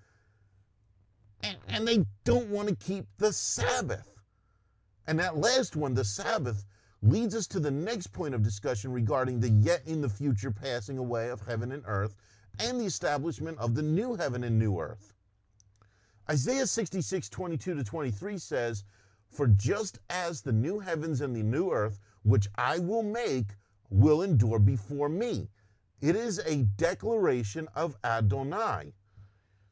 And, 1.42 1.58
and 1.68 1.88
they 1.88 2.06
don't 2.24 2.48
want 2.48 2.70
to 2.70 2.76
keep 2.76 3.06
the 3.18 3.32
Sabbath. 3.32 4.10
And 5.08 5.20
that 5.20 5.38
last 5.38 5.76
one, 5.76 5.94
the 5.94 6.06
Sabbath, 6.06 6.66
leads 7.04 7.36
us 7.36 7.48
to 7.48 7.60
the 7.60 7.72
next 7.72 8.08
point 8.08 8.34
of 8.34 8.42
discussion 8.42 8.92
regarding 8.92 9.40
the 9.40 9.50
yet 9.50 9.82
in 9.86 10.00
the 10.00 10.08
future 10.08 10.52
passing 10.52 10.98
away 10.98 11.30
of 11.30 11.46
heaven 11.46 11.74
and 11.74 11.84
earth 11.86 12.16
and 12.60 12.80
the 12.80 12.86
establishment 12.86 13.58
of 13.58 13.76
the 13.76 13.82
new 13.82 14.16
heaven 14.16 14.44
and 14.46 14.58
new 14.58 14.80
earth. 14.80 15.14
Isaiah 16.32 16.66
66, 16.66 17.28
22 17.28 17.76
to 17.76 17.84
23 17.84 18.38
says, 18.38 18.86
For 19.30 19.48
just 19.48 20.00
as 20.10 20.42
the 20.42 20.54
new 20.54 20.80
heavens 20.80 21.20
and 21.20 21.36
the 21.36 21.44
new 21.44 21.72
earth, 21.72 22.00
which 22.24 22.48
I 22.56 22.80
will 22.80 23.04
make, 23.04 23.48
will 23.90 24.22
endure 24.22 24.60
before 24.60 25.10
me. 25.10 25.50
It 26.00 26.16
is 26.16 26.40
a 26.40 26.64
declaration 26.78 27.68
of 27.76 27.98
Adonai. 28.06 28.94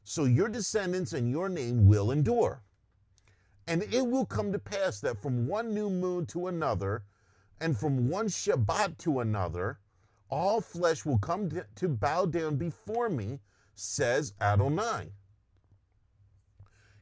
So 0.03 0.25
your 0.25 0.49
descendants 0.49 1.13
and 1.13 1.31
your 1.31 1.47
name 1.47 1.87
will 1.87 2.11
endure. 2.11 2.61
And 3.67 3.83
it 3.83 4.05
will 4.05 4.25
come 4.25 4.51
to 4.51 4.59
pass 4.59 4.99
that 4.99 5.21
from 5.21 5.47
one 5.47 5.73
new 5.73 5.89
moon 5.89 6.25
to 6.27 6.47
another, 6.47 7.03
and 7.61 7.77
from 7.77 8.09
one 8.09 8.27
Shabbat 8.27 8.97
to 8.97 9.19
another, 9.19 9.79
all 10.29 10.61
flesh 10.61 11.05
will 11.05 11.19
come 11.19 11.51
to 11.75 11.87
bow 11.87 12.25
down 12.25 12.57
before 12.57 13.07
me, 13.07 13.39
says 13.75 14.33
Adonai. 14.41 15.11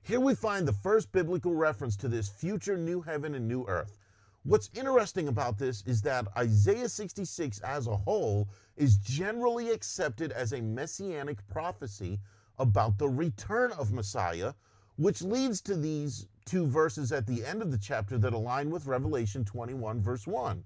Here 0.02 0.20
we 0.20 0.36
find 0.36 0.68
the 0.68 0.74
first 0.74 1.12
biblical 1.12 1.56
reference 1.56 1.96
to 1.98 2.10
this 2.10 2.28
future 2.28 2.78
new 2.78 3.02
heaven 3.02 3.36
and 3.36 3.48
new 3.48 3.66
earth. 3.68 3.98
What's 4.44 4.70
interesting 4.74 5.28
about 5.28 5.58
this 5.58 5.82
is 5.86 6.02
that 6.02 6.28
Isaiah 6.38 6.90
66 6.90 7.60
as 7.60 7.88
a 7.88 7.96
whole 7.96 8.50
is 8.76 8.98
generally 8.98 9.70
accepted 9.70 10.32
as 10.32 10.52
a 10.52 10.62
messianic 10.62 11.46
prophecy 11.48 12.20
about 12.58 12.98
the 12.98 13.08
return 13.08 13.72
of 13.74 13.94
Messiah, 13.94 14.54
which 15.00 15.22
leads 15.22 15.62
to 15.62 15.78
these 15.78 16.28
two 16.44 16.68
verses 16.68 17.14
at 17.14 17.26
the 17.26 17.46
end 17.46 17.62
of 17.62 17.72
the 17.72 17.78
chapter 17.78 18.18
that 18.18 18.34
align 18.34 18.70
with 18.70 18.86
Revelation 18.86 19.46
21, 19.46 20.02
verse 20.02 20.28
1. 20.28 20.62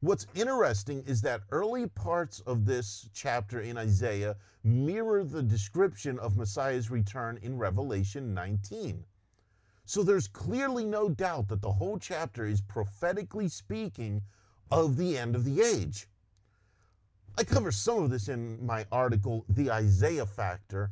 What's 0.00 0.26
interesting 0.34 1.04
is 1.06 1.20
that 1.20 1.42
early 1.52 1.86
parts 1.86 2.40
of 2.40 2.64
this 2.64 3.08
chapter 3.14 3.60
in 3.60 3.78
Isaiah 3.78 4.34
mirror 4.64 5.22
the 5.22 5.44
description 5.44 6.18
of 6.18 6.36
Messiah's 6.36 6.90
return 6.90 7.38
in 7.40 7.56
Revelation 7.56 8.34
19. 8.34 9.04
So 9.84 10.02
there's 10.02 10.26
clearly 10.26 10.84
no 10.84 11.08
doubt 11.08 11.46
that 11.48 11.62
the 11.62 11.70
whole 11.70 12.00
chapter 12.00 12.46
is 12.46 12.60
prophetically 12.60 13.46
speaking 13.46 14.22
of 14.72 14.96
the 14.96 15.16
end 15.16 15.36
of 15.36 15.44
the 15.44 15.62
age. 15.62 16.08
I 17.38 17.44
cover 17.44 17.70
some 17.70 18.02
of 18.02 18.10
this 18.10 18.26
in 18.26 18.66
my 18.66 18.86
article, 18.90 19.44
The 19.48 19.70
Isaiah 19.70 20.26
Factor, 20.26 20.90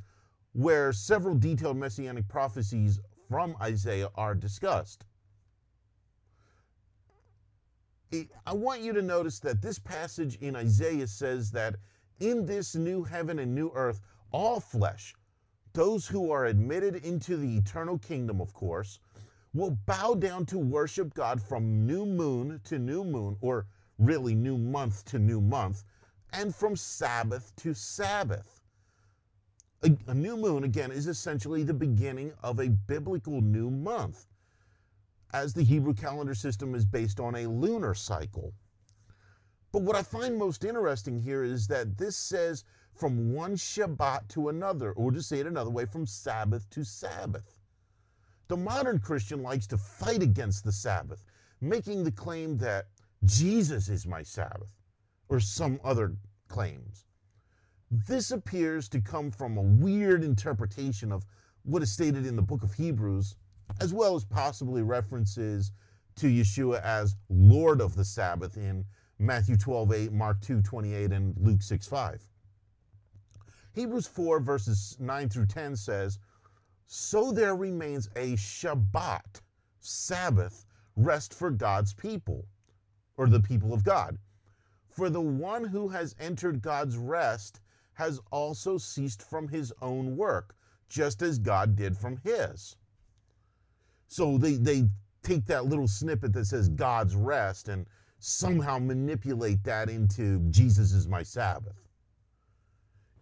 where 0.52 0.92
several 0.92 1.34
detailed 1.34 1.76
messianic 1.76 2.26
prophecies 2.28 3.00
from 3.28 3.56
Isaiah 3.60 4.08
are 4.14 4.34
discussed. 4.34 5.04
I 8.46 8.54
want 8.54 8.80
you 8.80 8.94
to 8.94 9.02
notice 9.02 9.38
that 9.40 9.60
this 9.60 9.78
passage 9.78 10.36
in 10.36 10.56
Isaiah 10.56 11.06
says 11.06 11.50
that 11.50 11.76
in 12.20 12.46
this 12.46 12.74
new 12.74 13.04
heaven 13.04 13.38
and 13.38 13.54
new 13.54 13.70
earth, 13.74 14.00
all 14.32 14.60
flesh, 14.60 15.14
those 15.74 16.06
who 16.06 16.30
are 16.32 16.46
admitted 16.46 16.96
into 16.96 17.36
the 17.36 17.56
eternal 17.56 17.98
kingdom, 17.98 18.40
of 18.40 18.54
course, 18.54 18.98
will 19.52 19.78
bow 19.86 20.14
down 20.14 20.46
to 20.46 20.58
worship 20.58 21.12
God 21.14 21.42
from 21.42 21.86
new 21.86 22.06
moon 22.06 22.60
to 22.64 22.78
new 22.78 23.04
moon, 23.04 23.36
or 23.40 23.66
really 23.98 24.34
new 24.34 24.56
month 24.56 25.04
to 25.06 25.18
new 25.18 25.40
month, 25.40 25.84
and 26.32 26.54
from 26.54 26.76
Sabbath 26.76 27.54
to 27.56 27.74
Sabbath 27.74 28.57
a, 29.82 29.96
a 30.08 30.14
new 30.14 30.36
moon, 30.36 30.64
again, 30.64 30.90
is 30.90 31.06
essentially 31.06 31.62
the 31.62 31.74
beginning 31.74 32.32
of 32.42 32.58
a 32.58 32.68
biblical 32.68 33.40
new 33.40 33.70
month, 33.70 34.26
as 35.32 35.52
the 35.52 35.62
Hebrew 35.62 35.94
calendar 35.94 36.34
system 36.34 36.74
is 36.74 36.84
based 36.84 37.20
on 37.20 37.36
a 37.36 37.46
lunar 37.46 37.94
cycle. 37.94 38.52
But 39.72 39.82
what 39.82 39.96
I 39.96 40.02
find 40.02 40.36
most 40.36 40.64
interesting 40.64 41.18
here 41.18 41.44
is 41.44 41.66
that 41.68 41.98
this 41.98 42.16
says 42.16 42.64
from 42.94 43.32
one 43.32 43.54
Shabbat 43.54 44.26
to 44.28 44.48
another, 44.48 44.92
or 44.92 45.12
to 45.12 45.22
say 45.22 45.40
it 45.40 45.46
another 45.46 45.70
way, 45.70 45.84
from 45.84 46.06
Sabbath 46.06 46.68
to 46.70 46.84
Sabbath. 46.84 47.60
The 48.48 48.56
modern 48.56 48.98
Christian 48.98 49.42
likes 49.42 49.66
to 49.68 49.78
fight 49.78 50.22
against 50.22 50.64
the 50.64 50.72
Sabbath, 50.72 51.24
making 51.60 52.02
the 52.02 52.10
claim 52.10 52.56
that 52.58 52.86
Jesus 53.24 53.88
is 53.88 54.06
my 54.06 54.22
Sabbath, 54.22 54.70
or 55.28 55.38
some 55.38 55.78
other 55.84 56.16
claims. 56.48 57.04
This 57.90 58.30
appears 58.30 58.88
to 58.90 59.00
come 59.00 59.30
from 59.30 59.56
a 59.56 59.62
weird 59.62 60.22
interpretation 60.22 61.10
of 61.10 61.24
what 61.62 61.82
is 61.82 61.92
stated 61.92 62.26
in 62.26 62.36
the 62.36 62.42
book 62.42 62.62
of 62.62 62.74
Hebrews, 62.74 63.36
as 63.80 63.94
well 63.94 64.14
as 64.14 64.24
possibly 64.24 64.82
references 64.82 65.72
to 66.16 66.26
Yeshua 66.26 66.82
as 66.82 67.16
Lord 67.28 67.80
of 67.80 67.94
the 67.94 68.04
Sabbath 68.04 68.56
in 68.56 68.84
Matthew 69.18 69.56
12 69.56 69.92
8, 69.92 70.12
Mark 70.12 70.40
2 70.40 70.62
28, 70.62 71.12
and 71.12 71.34
Luke 71.38 71.62
6 71.62 71.86
5. 71.86 72.22
Hebrews 73.74 74.06
4, 74.06 74.40
verses 74.40 74.96
9 75.00 75.28
through 75.28 75.46
10 75.46 75.76
says, 75.76 76.18
so 76.90 77.32
there 77.32 77.54
remains 77.54 78.08
a 78.16 78.34
Shabbat, 78.34 79.42
Sabbath, 79.78 80.64
rest 80.96 81.34
for 81.34 81.50
God's 81.50 81.92
people, 81.92 82.48
or 83.18 83.28
the 83.28 83.40
people 83.40 83.74
of 83.74 83.84
God. 83.84 84.18
For 84.88 85.10
the 85.10 85.20
one 85.20 85.64
who 85.64 85.88
has 85.88 86.16
entered 86.18 86.62
God's 86.62 86.96
rest 86.96 87.60
has 87.98 88.20
also 88.30 88.78
ceased 88.78 89.28
from 89.28 89.48
his 89.48 89.72
own 89.82 90.16
work, 90.16 90.54
just 90.88 91.20
as 91.20 91.36
God 91.36 91.74
did 91.74 91.98
from 91.98 92.16
his. 92.18 92.76
So 94.06 94.38
they, 94.38 94.52
they 94.52 94.84
take 95.24 95.44
that 95.46 95.64
little 95.66 95.88
snippet 95.88 96.32
that 96.34 96.44
says 96.44 96.68
God's 96.68 97.16
rest 97.16 97.68
and 97.68 97.86
somehow 98.20 98.78
manipulate 98.78 99.64
that 99.64 99.90
into 99.90 100.38
Jesus 100.50 100.92
is 100.92 101.08
my 101.08 101.24
Sabbath. 101.24 101.88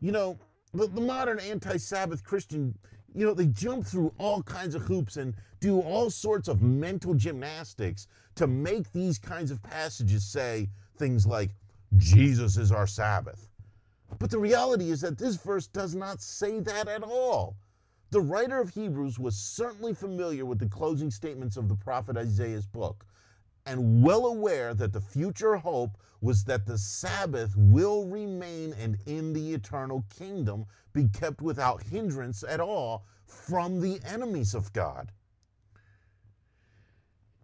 You 0.02 0.12
know, 0.12 0.38
the, 0.74 0.88
the 0.88 1.00
modern 1.00 1.40
anti 1.40 1.78
Sabbath 1.78 2.22
Christian, 2.22 2.76
you 3.14 3.24
know, 3.24 3.32
they 3.32 3.46
jump 3.46 3.86
through 3.86 4.12
all 4.18 4.42
kinds 4.42 4.74
of 4.74 4.82
hoops 4.82 5.16
and 5.16 5.32
do 5.58 5.80
all 5.80 6.10
sorts 6.10 6.48
of 6.48 6.60
mental 6.60 7.14
gymnastics 7.14 8.08
to 8.34 8.46
make 8.46 8.92
these 8.92 9.18
kinds 9.18 9.50
of 9.50 9.62
passages 9.62 10.22
say 10.22 10.68
things 10.98 11.26
like, 11.26 11.52
Jesus 11.96 12.58
is 12.58 12.72
our 12.72 12.86
Sabbath. 12.86 13.48
But 14.18 14.30
the 14.30 14.38
reality 14.38 14.90
is 14.90 15.00
that 15.02 15.18
this 15.18 15.36
verse 15.36 15.66
does 15.66 15.94
not 15.94 16.20
say 16.20 16.60
that 16.60 16.88
at 16.88 17.02
all. 17.02 17.56
The 18.10 18.20
writer 18.20 18.60
of 18.60 18.70
Hebrews 18.70 19.18
was 19.18 19.36
certainly 19.36 19.92
familiar 19.92 20.46
with 20.46 20.58
the 20.58 20.68
closing 20.68 21.10
statements 21.10 21.56
of 21.56 21.68
the 21.68 21.74
prophet 21.74 22.16
Isaiah's 22.16 22.66
book 22.66 23.04
and 23.66 24.02
well 24.02 24.26
aware 24.26 24.74
that 24.74 24.92
the 24.92 25.00
future 25.00 25.56
hope 25.56 25.98
was 26.20 26.44
that 26.44 26.66
the 26.66 26.78
Sabbath 26.78 27.54
will 27.56 28.06
remain 28.06 28.72
and 28.74 28.96
in 29.06 29.32
the 29.32 29.52
eternal 29.52 30.04
kingdom 30.08 30.64
be 30.92 31.08
kept 31.08 31.42
without 31.42 31.82
hindrance 31.82 32.44
at 32.44 32.60
all 32.60 33.04
from 33.26 33.80
the 33.80 34.00
enemies 34.04 34.54
of 34.54 34.72
God. 34.72 35.10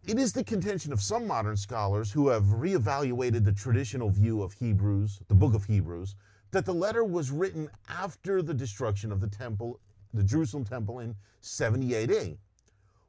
It 0.04 0.18
is 0.18 0.32
the 0.32 0.44
contention 0.44 0.92
of 0.92 1.02
some 1.02 1.26
modern 1.26 1.56
scholars 1.56 2.10
who 2.10 2.28
have 2.28 2.44
reevaluated 2.44 3.44
the 3.44 3.52
traditional 3.52 4.08
view 4.08 4.42
of 4.42 4.52
Hebrews, 4.54 5.20
the 5.28 5.34
book 5.34 5.54
of 5.54 5.64
Hebrews, 5.64 6.14
that 6.52 6.64
the 6.66 6.74
letter 6.74 7.02
was 7.02 7.30
written 7.30 7.68
after 7.88 8.42
the 8.42 8.54
destruction 8.54 9.10
of 9.10 9.20
the 9.20 9.26
temple, 9.26 9.80
the 10.14 10.22
Jerusalem 10.22 10.64
temple 10.64 11.00
in 11.00 11.16
70 11.40 11.96
AD, 11.96 12.38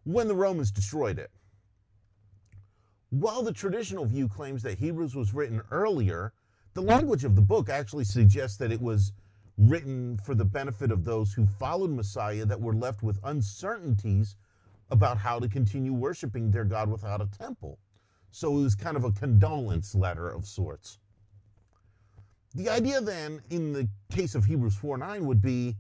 when 0.05 0.27
the 0.27 0.35
Romans 0.35 0.71
destroyed 0.71 1.19
it. 1.19 1.29
While 3.09 3.43
the 3.43 3.53
traditional 3.53 4.05
view 4.05 4.27
claims 4.27 4.63
that 4.63 4.79
Hebrews 4.79 5.15
was 5.15 5.33
written 5.33 5.62
earlier, 5.69 6.33
the 6.73 6.81
language 6.81 7.23
of 7.23 7.35
the 7.35 7.41
book 7.41 7.69
actually 7.69 8.05
suggests 8.05 8.57
that 8.57 8.71
it 8.71 8.81
was 8.81 9.12
written 9.57 10.17
for 10.17 10.33
the 10.33 10.45
benefit 10.45 10.89
of 10.89 11.03
those 11.03 11.31
who 11.31 11.45
followed 11.45 11.91
Messiah 11.91 12.45
that 12.45 12.59
were 12.59 12.73
left 12.73 13.03
with 13.03 13.19
uncertainties 13.23 14.35
about 14.89 15.17
how 15.17 15.39
to 15.39 15.47
continue 15.47 15.93
worshiping 15.93 16.50
their 16.50 16.65
God 16.65 16.89
without 16.89 17.21
a 17.21 17.27
temple. 17.27 17.77
So 18.31 18.57
it 18.57 18.63
was 18.63 18.73
kind 18.73 18.97
of 18.97 19.03
a 19.03 19.12
condolence 19.12 19.93
letter 19.93 20.29
of 20.29 20.47
sorts. 20.47 20.97
The 22.55 22.69
idea 22.69 23.01
then, 23.01 23.41
in 23.50 23.74
the 23.74 23.88
case 24.12 24.36
of 24.36 24.45
Hebrews 24.45 24.75
4 24.75 24.98
9, 24.98 25.25
would 25.25 25.41
be 25.41 25.75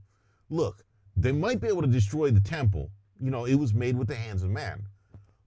look, 0.49 0.83
they 1.15 1.31
might 1.31 1.61
be 1.61 1.67
able 1.67 1.81
to 1.81 1.87
destroy 1.87 2.31
the 2.31 2.39
temple. 2.39 2.89
You 3.19 3.31
know, 3.31 3.45
it 3.45 3.55
was 3.55 3.73
made 3.73 3.97
with 3.97 4.07
the 4.07 4.15
hands 4.15 4.43
of 4.43 4.49
man 4.49 4.87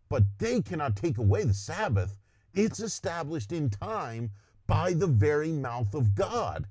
but 0.08 0.22
they 0.38 0.62
cannot 0.62 0.96
take 0.96 1.18
away 1.18 1.44
the 1.44 1.54
Sabbath. 1.54 2.18
It's 2.54 2.80
established 2.80 3.52
in 3.52 3.70
time 3.70 4.30
by 4.66 4.92
the 4.92 5.06
very 5.06 5.52
mouth 5.52 5.94
of 5.94 6.14
God. 6.14 6.66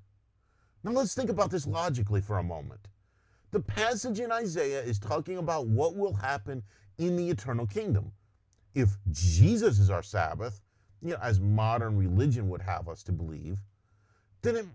Now 0.83 0.91
let's 0.91 1.13
think 1.13 1.29
about 1.29 1.51
this 1.51 1.67
logically 1.67 2.21
for 2.21 2.37
a 2.37 2.43
moment. 2.43 2.87
The 3.51 3.59
passage 3.59 4.19
in 4.19 4.31
Isaiah 4.31 4.81
is 4.81 4.99
talking 4.99 5.37
about 5.37 5.67
what 5.67 5.95
will 5.95 6.13
happen 6.13 6.63
in 6.97 7.15
the 7.15 7.29
eternal 7.29 7.65
kingdom. 7.65 8.11
If 8.73 8.97
Jesus 9.11 9.79
is 9.79 9.89
our 9.89 10.03
Sabbath, 10.03 10.61
you 11.01 11.11
know, 11.11 11.19
as 11.21 11.39
modern 11.39 11.97
religion 11.97 12.49
would 12.49 12.61
have 12.61 12.89
us 12.89 13.03
to 13.03 13.11
believe, 13.11 13.59
then 14.45 14.55
it 14.55 14.65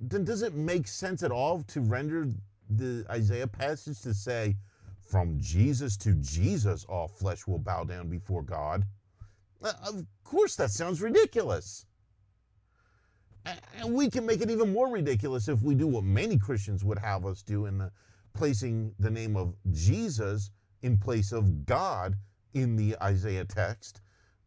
then 0.00 0.24
does 0.24 0.42
it 0.42 0.54
make 0.54 0.86
sense 0.86 1.22
at 1.22 1.30
all 1.30 1.62
to 1.62 1.80
render 1.80 2.28
the 2.68 3.06
Isaiah 3.10 3.46
passage 3.46 4.00
to 4.02 4.12
say, 4.12 4.56
from 5.00 5.38
Jesus 5.40 5.96
to 5.98 6.12
Jesus, 6.14 6.84
all 6.84 7.08
flesh 7.08 7.46
will 7.46 7.58
bow 7.58 7.84
down 7.84 8.08
before 8.08 8.42
God. 8.42 8.84
Uh, 9.62 9.72
of 9.86 10.04
course, 10.24 10.56
that 10.56 10.70
sounds 10.70 11.00
ridiculous. 11.00 11.86
And 13.80 13.94
we 13.94 14.10
can 14.10 14.26
make 14.26 14.40
it 14.40 14.50
even 14.50 14.72
more 14.72 14.88
ridiculous 14.88 15.48
if 15.48 15.62
we 15.62 15.74
do 15.74 15.86
what 15.86 16.04
many 16.04 16.36
Christians 16.36 16.84
would 16.84 16.98
have 16.98 17.24
us 17.24 17.42
do 17.42 17.66
in 17.66 17.78
the 17.78 17.92
placing 18.34 18.92
the 18.98 19.10
name 19.10 19.36
of 19.36 19.54
Jesus 19.72 20.50
in 20.82 20.98
place 20.98 21.32
of 21.32 21.64
God 21.64 22.16
in 22.54 22.76
the 22.76 22.96
Isaiah 23.02 23.44
text, 23.44 24.00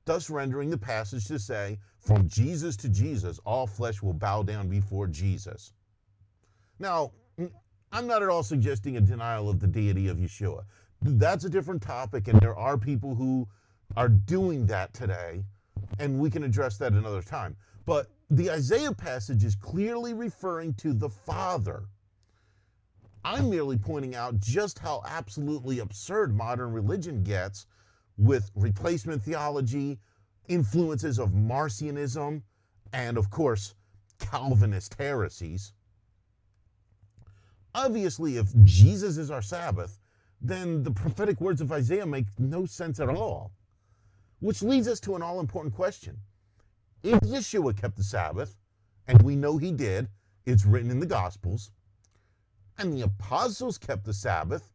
thus 0.10 0.28
rendering 0.28 0.72
the 0.72 0.78
passage 0.78 1.26
to 1.26 1.38
say, 1.38 1.78
From 2.00 2.28
Jesus 2.28 2.76
to 2.78 2.90
Jesus, 2.90 3.40
all 3.46 3.68
flesh 3.68 4.02
will 4.02 4.14
bow 4.14 4.42
down 4.42 4.68
before 4.68 5.06
Jesus. 5.06 5.72
Now, 6.80 7.12
I'm 7.92 8.08
not 8.08 8.24
at 8.24 8.30
all 8.30 8.42
suggesting 8.42 8.98
a 8.98 9.02
denial 9.02 9.52
of 9.52 9.60
the 9.60 9.68
deity 9.68 10.08
of 10.08 10.18
Yeshua. 10.18 10.64
That's 11.04 11.46
a 11.46 11.50
different 11.50 11.84
topic, 11.84 12.28
and 12.28 12.40
there 12.40 12.58
are 12.58 12.76
people 12.76 13.14
who 13.14 13.48
are 13.98 14.10
doing 14.10 14.66
that 14.66 14.96
today, 14.96 15.44
and 16.00 16.20
we 16.20 16.32
can 16.32 16.44
address 16.44 16.78
that 16.78 16.94
another 16.94 17.22
time. 17.22 17.56
But 17.86 18.08
the 18.32 18.50
Isaiah 18.50 18.94
passage 18.94 19.44
is 19.44 19.54
clearly 19.54 20.16
referring 20.16 20.74
to 20.76 20.92
the 20.92 21.10
Father. 21.10 21.84
I'm 23.24 23.48
merely 23.48 23.78
pointing 23.78 24.16
out 24.16 24.40
just 24.40 24.80
how 24.80 25.04
absolutely 25.06 25.80
absurd 25.80 26.36
modern 26.36 26.74
religion 26.74 27.22
gets 27.22 27.68
with 28.20 28.52
replacement 28.54 29.24
theology, 29.24 29.98
influences 30.50 31.20
of 31.20 31.32
Marcionism, 31.32 32.44
and 32.92 33.18
of 33.18 33.30
course, 33.30 33.76
Calvinist 34.20 34.96
heresies. 34.96 35.74
Obviously, 37.74 38.38
if 38.38 38.48
Jesus 38.64 39.18
is 39.18 39.32
our 39.32 39.42
Sabbath, 39.42 40.00
then 40.42 40.84
the 40.84 40.92
prophetic 40.92 41.40
words 41.40 41.62
of 41.62 41.72
Isaiah 41.72 42.06
make 42.06 42.26
no 42.38 42.66
sense 42.66 43.00
at 43.00 43.10
all. 43.10 43.54
Which 44.40 44.62
leads 44.62 44.88
us 44.88 45.00
to 45.02 45.16
an 45.16 45.22
all 45.22 45.40
important 45.40 45.74
question. 45.74 46.18
If 47.04 47.20
Yeshua 47.22 47.80
kept 47.80 47.96
the 47.96 48.04
Sabbath, 48.04 48.58
and 49.08 49.22
we 49.22 49.36
know 49.36 49.58
he 49.58 49.72
did, 49.72 50.10
it's 50.46 50.66
written 50.66 50.92
in 50.92 51.00
the 51.00 51.06
Gospels, 51.06 51.72
and 52.78 52.94
the 52.94 53.02
apostles 53.02 53.78
kept 53.78 54.06
the 54.06 54.14
Sabbath, 54.14 54.74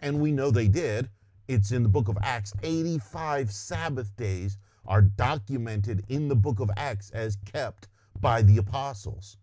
and 0.00 0.20
we 0.20 0.32
know 0.32 0.50
they 0.50 0.68
did, 0.68 1.08
it's 1.48 1.72
in 1.72 1.82
the 1.82 1.88
book 1.88 2.08
of 2.08 2.16
Acts. 2.22 2.52
85 2.62 3.50
Sabbath 3.50 4.14
days 4.16 4.58
are 4.86 5.02
documented 5.02 6.04
in 6.08 6.28
the 6.28 6.36
book 6.36 6.60
of 6.60 6.70
Acts 6.76 7.10
as 7.10 7.36
kept 7.44 7.88
by 8.20 8.42
the 8.42 8.58
apostles. 8.58 9.36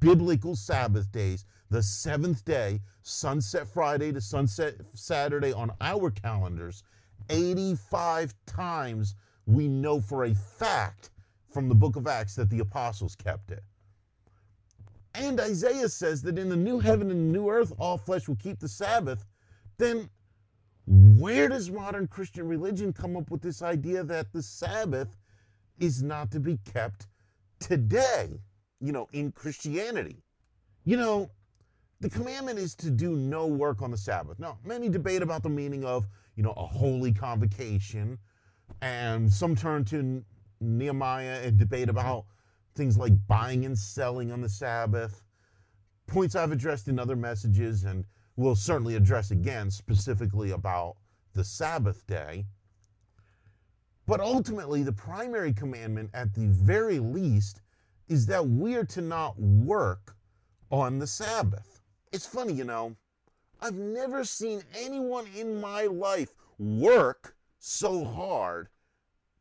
Biblical 0.00 0.56
Sabbath 0.56 1.10
days 1.12 1.44
the 1.70 1.82
seventh 1.82 2.44
day, 2.44 2.80
sunset 3.02 3.66
Friday 3.66 4.12
to 4.12 4.20
sunset 4.20 4.76
Saturday 4.94 5.52
on 5.52 5.72
our 5.80 6.10
calendars, 6.10 6.84
85 7.28 8.34
times 8.46 9.16
we 9.46 9.68
know 9.68 10.00
for 10.00 10.24
a 10.24 10.34
fact 10.34 11.10
from 11.50 11.68
the 11.68 11.74
book 11.74 11.96
of 11.96 12.06
Acts 12.06 12.34
that 12.36 12.50
the 12.50 12.60
apostles 12.60 13.16
kept 13.16 13.50
it. 13.50 13.62
And 15.14 15.40
Isaiah 15.40 15.88
says 15.88 16.20
that 16.22 16.38
in 16.38 16.48
the 16.48 16.56
new 16.56 16.78
heaven 16.78 17.10
and 17.10 17.32
new 17.32 17.48
earth, 17.48 17.72
all 17.78 17.96
flesh 17.96 18.28
will 18.28 18.36
keep 18.36 18.60
the 18.60 18.68
Sabbath. 18.68 19.24
Then 19.78 20.10
where 21.18 21.48
does 21.48 21.70
modern 21.70 22.06
Christian 22.06 22.46
religion 22.46 22.92
come 22.92 23.16
up 23.16 23.30
with 23.30 23.40
this 23.40 23.62
idea 23.62 24.02
that 24.04 24.32
the 24.32 24.42
Sabbath 24.42 25.16
is 25.78 26.02
not 26.02 26.30
to 26.32 26.40
be 26.40 26.58
kept 26.72 27.06
today, 27.60 28.40
you 28.80 28.92
know, 28.92 29.08
in 29.12 29.32
Christianity? 29.32 30.22
You 30.84 30.96
know, 30.96 31.30
the 32.00 32.10
commandment 32.10 32.58
is 32.58 32.74
to 32.76 32.90
do 32.90 33.16
no 33.16 33.46
work 33.46 33.82
on 33.82 33.90
the 33.90 33.96
Sabbath. 33.96 34.38
Now, 34.38 34.58
many 34.64 34.88
debate 34.88 35.22
about 35.22 35.42
the 35.42 35.48
meaning 35.48 35.84
of, 35.84 36.06
you 36.36 36.42
know, 36.42 36.52
a 36.52 36.66
holy 36.66 37.12
convocation, 37.12 38.18
and 38.82 39.32
some 39.32 39.56
turn 39.56 39.84
to 39.86 40.22
Nehemiah 40.60 41.40
and 41.42 41.58
debate 41.58 41.88
about 41.88 42.26
things 42.74 42.98
like 42.98 43.12
buying 43.26 43.64
and 43.64 43.78
selling 43.78 44.32
on 44.32 44.40
the 44.40 44.48
Sabbath. 44.48 45.22
Points 46.06 46.36
I've 46.36 46.52
addressed 46.52 46.88
in 46.88 46.98
other 46.98 47.16
messages 47.16 47.84
and 47.84 48.04
will 48.36 48.54
certainly 48.54 48.96
address 48.96 49.30
again 49.30 49.70
specifically 49.70 50.50
about 50.50 50.96
the 51.36 51.44
Sabbath 51.44 52.04
day. 52.06 52.46
But 54.06 54.20
ultimately, 54.20 54.82
the 54.82 54.92
primary 54.92 55.52
commandment, 55.52 56.10
at 56.14 56.34
the 56.34 56.46
very 56.46 56.98
least, 56.98 57.60
is 58.08 58.26
that 58.26 58.48
we 58.48 58.74
are 58.74 58.84
to 58.84 59.00
not 59.00 59.38
work 59.38 60.16
on 60.70 60.98
the 60.98 61.06
Sabbath. 61.06 61.80
It's 62.12 62.26
funny, 62.26 62.52
you 62.52 62.64
know, 62.64 62.96
I've 63.60 63.74
never 63.74 64.24
seen 64.24 64.62
anyone 64.76 65.26
in 65.36 65.60
my 65.60 65.84
life 65.84 66.34
work 66.58 67.36
so 67.58 68.04
hard 68.04 68.68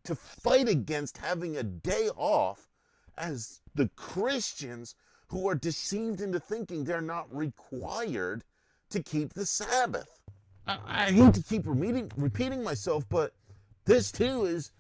to 0.03 0.15
fight 0.15 0.67
against 0.67 1.17
having 1.17 1.57
a 1.57 1.63
day 1.63 2.09
off 2.15 2.69
as 3.17 3.61
the 3.73 3.89
Christians 3.95 4.95
who 5.27 5.47
are 5.47 5.55
deceived 5.55 6.21
into 6.21 6.39
thinking 6.39 6.83
they're 6.83 7.01
not 7.01 7.33
required 7.35 8.43
to 8.89 9.01
keep 9.01 9.33
the 9.33 9.45
Sabbath. 9.45 10.24
I, 10.67 10.77
I 10.85 11.11
hate 11.11 11.33
to 11.35 11.43
keep 11.43 11.67
repeating, 11.67 12.11
repeating 12.15 12.63
myself, 12.63 13.07
but 13.09 13.33
this 13.85 14.11
too 14.11 14.45
is 14.45 14.71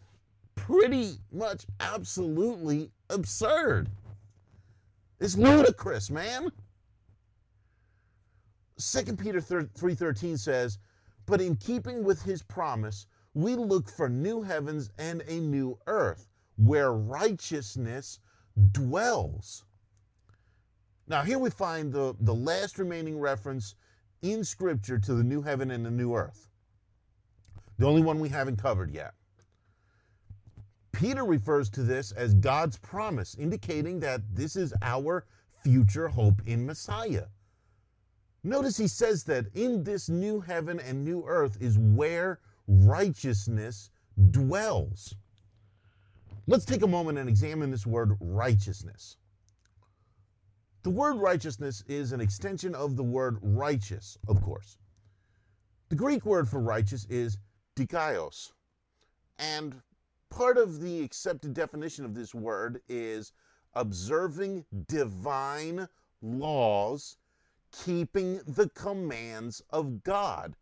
pretty 0.55 1.19
much 1.31 1.65
absolutely 1.79 2.91
absurd. 3.09 3.89
It's 5.19 5.37
ludicrous, 5.37 6.09
man. 6.09 6.51
2 8.77 9.15
Peter 9.15 9.39
3:13 9.39 10.37
says, 10.37 10.79
"But 11.25 11.39
in 11.39 11.55
keeping 11.55 12.03
with 12.03 12.21
his 12.23 12.43
promise, 12.43 13.07
we 13.33 13.55
look 13.55 13.89
for 13.89 14.09
new 14.09 14.41
heavens 14.41 14.89
and 14.97 15.21
a 15.21 15.39
new 15.39 15.77
earth, 15.87 16.27
where 16.57 16.91
righteousness 16.91 18.19
dwells." 18.71 19.63
Now, 21.07 21.21
here 21.21 21.39
we 21.39 21.49
find 21.51 21.93
the, 21.93 22.15
the 22.19 22.33
last 22.33 22.79
remaining 22.79 23.19
reference 23.19 23.75
in 24.31 24.43
Scripture 24.43 24.97
to 24.99 25.13
the 25.13 25.23
new 25.23 25.41
heaven 25.41 25.71
and 25.71 25.85
the 25.85 25.91
new 25.91 26.15
earth. 26.15 26.49
The 27.77 27.85
only 27.85 28.01
one 28.01 28.19
we 28.19 28.29
haven't 28.29 28.57
covered 28.57 28.91
yet. 28.91 29.13
Peter 30.91 31.25
refers 31.25 31.69
to 31.71 31.83
this 31.83 32.11
as 32.13 32.33
God's 32.33 32.77
promise, 32.77 33.35
indicating 33.35 33.99
that 33.99 34.21
this 34.33 34.55
is 34.55 34.73
our 34.81 35.25
future 35.61 36.07
hope 36.07 36.41
in 36.45 36.65
Messiah. 36.65 37.25
Notice 38.43 38.77
he 38.77 38.87
says 38.87 39.23
that 39.25 39.45
in 39.55 39.83
this 39.83 40.07
new 40.07 40.39
heaven 40.39 40.79
and 40.79 41.03
new 41.03 41.23
earth 41.27 41.57
is 41.59 41.77
where 41.77 42.39
righteousness 42.67 43.89
dwells. 44.31 45.15
Let's 46.47 46.65
take 46.65 46.83
a 46.83 46.87
moment 46.87 47.17
and 47.17 47.27
examine 47.27 47.71
this 47.71 47.85
word 47.85 48.15
righteousness. 48.19 49.17
The 50.85 50.91
word 50.91 51.15
righteousness 51.15 51.83
is 51.87 52.11
an 52.11 52.21
extension 52.21 52.75
of 52.75 52.95
the 52.95 53.03
word 53.03 53.39
righteous, 53.41 54.19
of 54.27 54.39
course. 54.43 54.77
The 55.89 55.95
Greek 55.95 56.27
word 56.27 56.47
for 56.47 56.59
righteous 56.59 57.05
is 57.09 57.39
dikaios. 57.75 58.51
And 59.39 59.81
part 60.29 60.59
of 60.59 60.81
the 60.81 61.01
accepted 61.01 61.55
definition 61.55 62.05
of 62.05 62.13
this 62.13 62.35
word 62.35 62.83
is 62.87 63.33
observing 63.73 64.63
divine 64.87 65.89
laws 66.21 67.17
keeping 67.71 68.41
the 68.45 68.69
commands 68.75 69.63
of 69.71 70.03
God. 70.03 70.55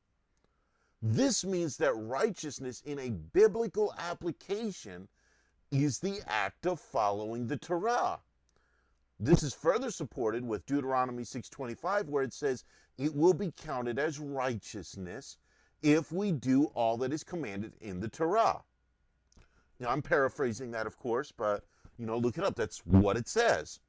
This 1.01 1.43
means 1.43 1.75
that 1.75 1.95
righteousness 1.95 2.81
in 2.85 2.97
a 2.97 3.09
biblical 3.09 3.93
application 3.97 5.09
is 5.69 5.99
the 5.99 6.21
act 6.27 6.65
of 6.65 6.79
following 6.79 7.47
the 7.47 7.57
Torah. 7.57 8.21
This 9.23 9.41
is 9.41 9.53
further 9.53 9.89
supported 9.89 10.43
with 10.43 10.65
Deuteronomy 10.65 11.23
6:25 11.23 12.09
where 12.09 12.23
it 12.23 12.33
says 12.33 12.65
it 12.97 13.15
will 13.15 13.33
be 13.33 13.53
counted 13.55 13.97
as 13.97 14.19
righteousness 14.19 15.37
if 15.81 16.11
we 16.11 16.33
do 16.33 16.65
all 16.75 16.97
that 16.97 17.13
is 17.13 17.23
commanded 17.23 17.73
in 17.79 18.01
the 18.01 18.09
Torah. 18.09 18.65
Now 19.79 19.91
I'm 19.91 20.01
paraphrasing 20.01 20.71
that 20.71 20.85
of 20.85 20.99
course, 20.99 21.31
but 21.31 21.65
you 21.97 22.05
know, 22.05 22.17
look 22.17 22.37
it 22.37 22.43
up. 22.43 22.57
That's 22.57 22.79
what 22.79 23.15
it 23.15 23.29
says. 23.29 23.79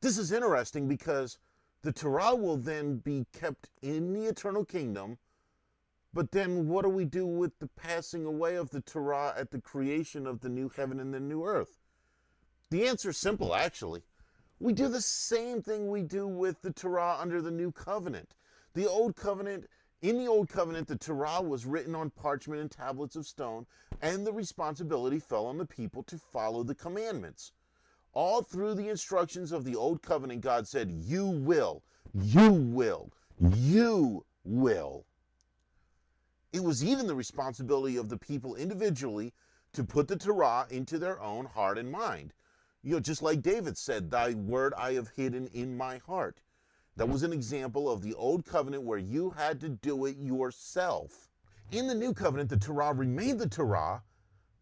This 0.00 0.16
is 0.16 0.30
interesting 0.30 0.86
because 0.86 1.36
the 1.82 1.92
Torah 1.92 2.36
will 2.36 2.56
then 2.56 2.98
be 2.98 3.26
kept 3.32 3.68
in 3.82 4.12
the 4.12 4.26
eternal 4.26 4.64
kingdom. 4.64 5.18
But 6.12 6.30
then 6.30 6.68
what 6.68 6.84
do 6.84 6.88
we 6.88 7.04
do 7.04 7.26
with 7.26 7.58
the 7.58 7.66
passing 7.66 8.26
away 8.26 8.54
of 8.54 8.70
the 8.70 8.80
Torah 8.80 9.34
at 9.36 9.50
the 9.50 9.60
creation 9.60 10.24
of 10.24 10.38
the 10.38 10.48
new 10.48 10.68
heaven 10.68 11.00
and 11.00 11.12
the 11.12 11.18
new 11.18 11.44
earth? 11.44 11.79
The 12.70 12.86
answer 12.86 13.10
is 13.10 13.18
simple, 13.18 13.54
actually. 13.54 14.02
We 14.60 14.72
do 14.72 14.86
the 14.86 15.00
same 15.00 15.60
thing 15.60 15.88
we 15.88 16.02
do 16.02 16.28
with 16.28 16.62
the 16.62 16.72
Torah 16.72 17.16
under 17.18 17.42
the 17.42 17.50
new 17.50 17.72
covenant. 17.72 18.36
The 18.74 18.88
old 18.88 19.16
covenant, 19.16 19.68
in 20.02 20.18
the 20.18 20.28
old 20.28 20.48
covenant, 20.48 20.86
the 20.86 20.96
Torah 20.96 21.42
was 21.42 21.66
written 21.66 21.96
on 21.96 22.10
parchment 22.10 22.60
and 22.60 22.70
tablets 22.70 23.16
of 23.16 23.26
stone, 23.26 23.66
and 24.00 24.24
the 24.24 24.32
responsibility 24.32 25.18
fell 25.18 25.46
on 25.46 25.58
the 25.58 25.66
people 25.66 26.04
to 26.04 26.16
follow 26.16 26.62
the 26.62 26.74
commandments. 26.74 27.52
All 28.12 28.42
through 28.42 28.74
the 28.74 28.88
instructions 28.88 29.50
of 29.50 29.64
the 29.64 29.74
Old 29.74 30.00
Covenant, 30.00 30.40
God 30.40 30.68
said, 30.68 30.90
You 30.90 31.26
will, 31.26 31.82
you 32.14 32.52
will, 32.52 33.10
you 33.40 34.24
will. 34.44 35.06
It 36.52 36.62
was 36.62 36.84
even 36.84 37.06
the 37.06 37.14
responsibility 37.14 37.96
of 37.96 38.08
the 38.08 38.18
people 38.18 38.54
individually 38.54 39.32
to 39.72 39.84
put 39.84 40.06
the 40.06 40.16
Torah 40.16 40.66
into 40.70 40.98
their 40.98 41.20
own 41.20 41.46
heart 41.46 41.78
and 41.78 41.90
mind. 41.90 42.32
You 42.82 42.94
know, 42.94 43.00
just 43.00 43.22
like 43.22 43.42
David 43.42 43.76
said, 43.76 44.10
Thy 44.10 44.32
word 44.32 44.72
I 44.76 44.94
have 44.94 45.08
hidden 45.08 45.48
in 45.48 45.76
my 45.76 45.98
heart. 45.98 46.40
That 46.96 47.08
was 47.08 47.22
an 47.22 47.32
example 47.32 47.90
of 47.90 48.02
the 48.02 48.14
old 48.14 48.44
covenant 48.46 48.84
where 48.84 48.98
you 48.98 49.30
had 49.30 49.60
to 49.60 49.68
do 49.68 50.06
it 50.06 50.16
yourself. 50.16 51.28
In 51.72 51.86
the 51.86 51.94
new 51.94 52.12
covenant, 52.12 52.50
the 52.50 52.56
Torah 52.56 52.92
remained 52.92 53.38
the 53.38 53.48
Torah, 53.48 54.02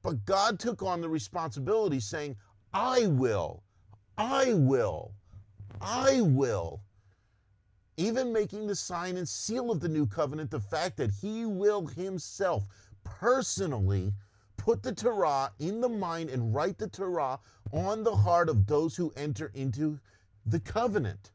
but 0.03 0.25
God 0.25 0.59
took 0.59 0.83
on 0.83 1.01
the 1.01 1.09
responsibility, 1.09 2.01
saying, 2.01 2.37
I 2.73 3.07
will, 3.07 3.63
I 4.17 4.53
will, 4.55 5.15
I 5.81 6.21
will. 6.21 6.83
Even 7.97 8.33
making 8.33 8.67
the 8.67 8.75
sign 8.75 9.17
and 9.17 9.29
seal 9.29 9.71
of 9.71 9.81
the 9.81 9.89
new 9.89 10.07
covenant, 10.07 10.51
the 10.51 10.61
fact 10.61 10.97
that 10.99 11.11
he 11.11 11.47
will 11.47 11.87
himself 11.87 12.65
personally 13.05 14.13
put 14.59 14.83
the 14.83 14.95
Torah 14.95 15.51
in 15.59 15.81
the 15.81 15.89
mind 15.89 16.29
and 16.29 16.55
write 16.55 16.77
the 16.77 16.89
Torah 16.89 17.39
on 17.73 18.05
the 18.05 18.15
heart 18.15 18.51
of 18.51 18.67
those 18.67 18.95
who 18.95 19.11
enter 19.17 19.51
into 19.55 19.99
the 20.45 20.61
covenant. 20.61 21.31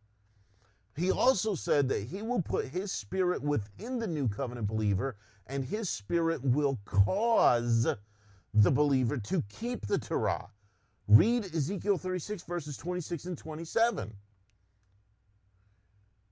He 0.95 1.11
also 1.11 1.55
said 1.55 1.89
that 1.89 2.03
he 2.03 2.21
will 2.21 2.43
put 2.43 2.67
his 2.67 2.91
spirit 2.91 3.41
within 3.41 3.97
the 3.97 4.05
new 4.05 4.27
covenant 4.27 4.67
believer, 4.67 5.15
and 5.47 5.65
his 5.65 5.89
spirit 5.89 6.43
will 6.43 6.77
cause 6.85 7.87
the 8.53 8.71
believer 8.71 9.17
to 9.17 9.41
keep 9.49 9.87
the 9.87 9.97
Torah. 9.97 10.49
Read 11.07 11.45
Ezekiel 11.45 11.97
36, 11.97 12.43
verses 12.43 12.77
26 12.77 13.25
and 13.25 13.37
27. 13.37 14.13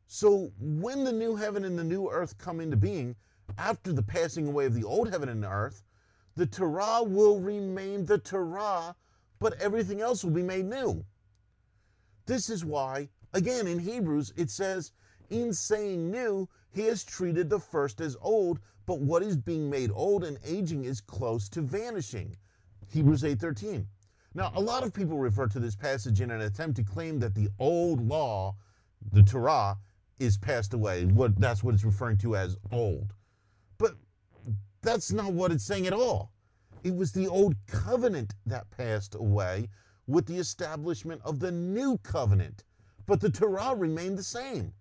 So, 0.07 0.51
when 0.59 1.03
the 1.03 1.11
new 1.11 1.35
heaven 1.35 1.65
and 1.65 1.79
the 1.79 1.83
new 1.83 2.09
earth 2.09 2.37
come 2.37 2.59
into 2.59 2.77
being, 2.77 3.15
after 3.57 3.91
the 3.91 4.03
passing 4.03 4.47
away 4.47 4.65
of 4.65 4.73
the 4.73 4.83
old 4.83 5.09
heaven 5.09 5.29
and 5.29 5.43
earth, 5.43 5.83
the 6.35 6.45
Torah 6.45 7.03
will 7.03 7.39
remain 7.39 8.05
the 8.05 8.17
Torah, 8.17 8.95
but 9.39 9.59
everything 9.59 10.01
else 10.01 10.23
will 10.23 10.31
be 10.31 10.43
made 10.43 10.65
new. 10.65 11.03
This 12.25 12.49
is 12.49 12.63
why, 12.63 13.09
again, 13.33 13.67
in 13.67 13.79
Hebrews, 13.79 14.33
it 14.35 14.49
says, 14.49 14.91
in 15.29 15.53
saying 15.53 16.11
new, 16.11 16.47
he 16.71 16.83
has 16.83 17.03
treated 17.03 17.49
the 17.49 17.59
first 17.59 17.99
as 18.01 18.15
old, 18.21 18.59
but 18.85 18.99
what 18.99 19.23
is 19.23 19.35
being 19.35 19.69
made 19.69 19.91
old 19.93 20.23
and 20.23 20.37
aging 20.45 20.85
is 20.85 21.01
close 21.01 21.49
to 21.49 21.61
vanishing. 21.61 22.37
Hebrews 22.87 23.23
8:13. 23.23 23.87
Now, 24.33 24.51
a 24.55 24.61
lot 24.61 24.83
of 24.83 24.93
people 24.93 25.17
refer 25.17 25.47
to 25.47 25.59
this 25.59 25.75
passage 25.75 26.21
in 26.21 26.31
an 26.31 26.41
attempt 26.41 26.77
to 26.77 26.83
claim 26.83 27.19
that 27.19 27.35
the 27.35 27.49
old 27.59 28.05
law, 28.05 28.55
the 29.11 29.23
Torah, 29.23 29.77
is 30.19 30.37
passed 30.37 30.73
away. 30.73 31.05
What 31.05 31.35
that's 31.39 31.63
what 31.63 31.73
it's 31.73 31.83
referring 31.83 32.17
to 32.19 32.35
as 32.35 32.55
old. 32.71 33.13
That's 34.83 35.11
not 35.11 35.33
what 35.33 35.51
it's 35.51 35.63
saying 35.63 35.85
at 35.85 35.93
all. 35.93 36.31
It 36.83 36.95
was 36.95 37.11
the 37.11 37.27
old 37.27 37.55
covenant 37.67 38.33
that 38.47 38.69
passed 38.71 39.13
away 39.13 39.69
with 40.07 40.25
the 40.25 40.39
establishment 40.39 41.21
of 41.23 41.39
the 41.39 41.51
new 41.51 41.99
covenant. 41.99 42.63
But 43.05 43.21
the 43.21 43.29
Torah 43.29 43.75
remained 43.75 44.17
the 44.17 44.23
same. 44.23 44.73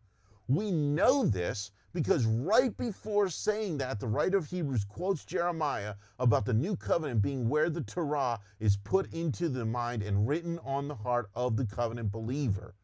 We 0.49 0.71
know 0.71 1.25
this 1.27 1.71
because 1.93 2.25
right 2.25 2.75
before 2.77 3.29
saying 3.29 3.79
that, 3.79 4.01
the 4.01 4.07
writer 4.07 4.39
of 4.39 4.47
Hebrews 4.47 4.85
quotes 4.85 5.25
Jeremiah 5.25 5.95
about 6.19 6.47
the 6.47 6.55
new 6.55 6.77
covenant 6.77 7.21
being 7.21 7.49
where 7.49 7.69
the 7.69 7.83
Torah 7.83 8.41
is 8.59 8.77
put 8.77 9.13
into 9.13 9.49
the 9.49 9.67
mind 9.67 10.03
and 10.03 10.27
written 10.27 10.59
on 10.61 10.89
the 10.89 10.95
heart 10.95 11.29
of 11.35 11.57
the 11.57 11.67
covenant 11.67 12.11
believer. 12.11 12.75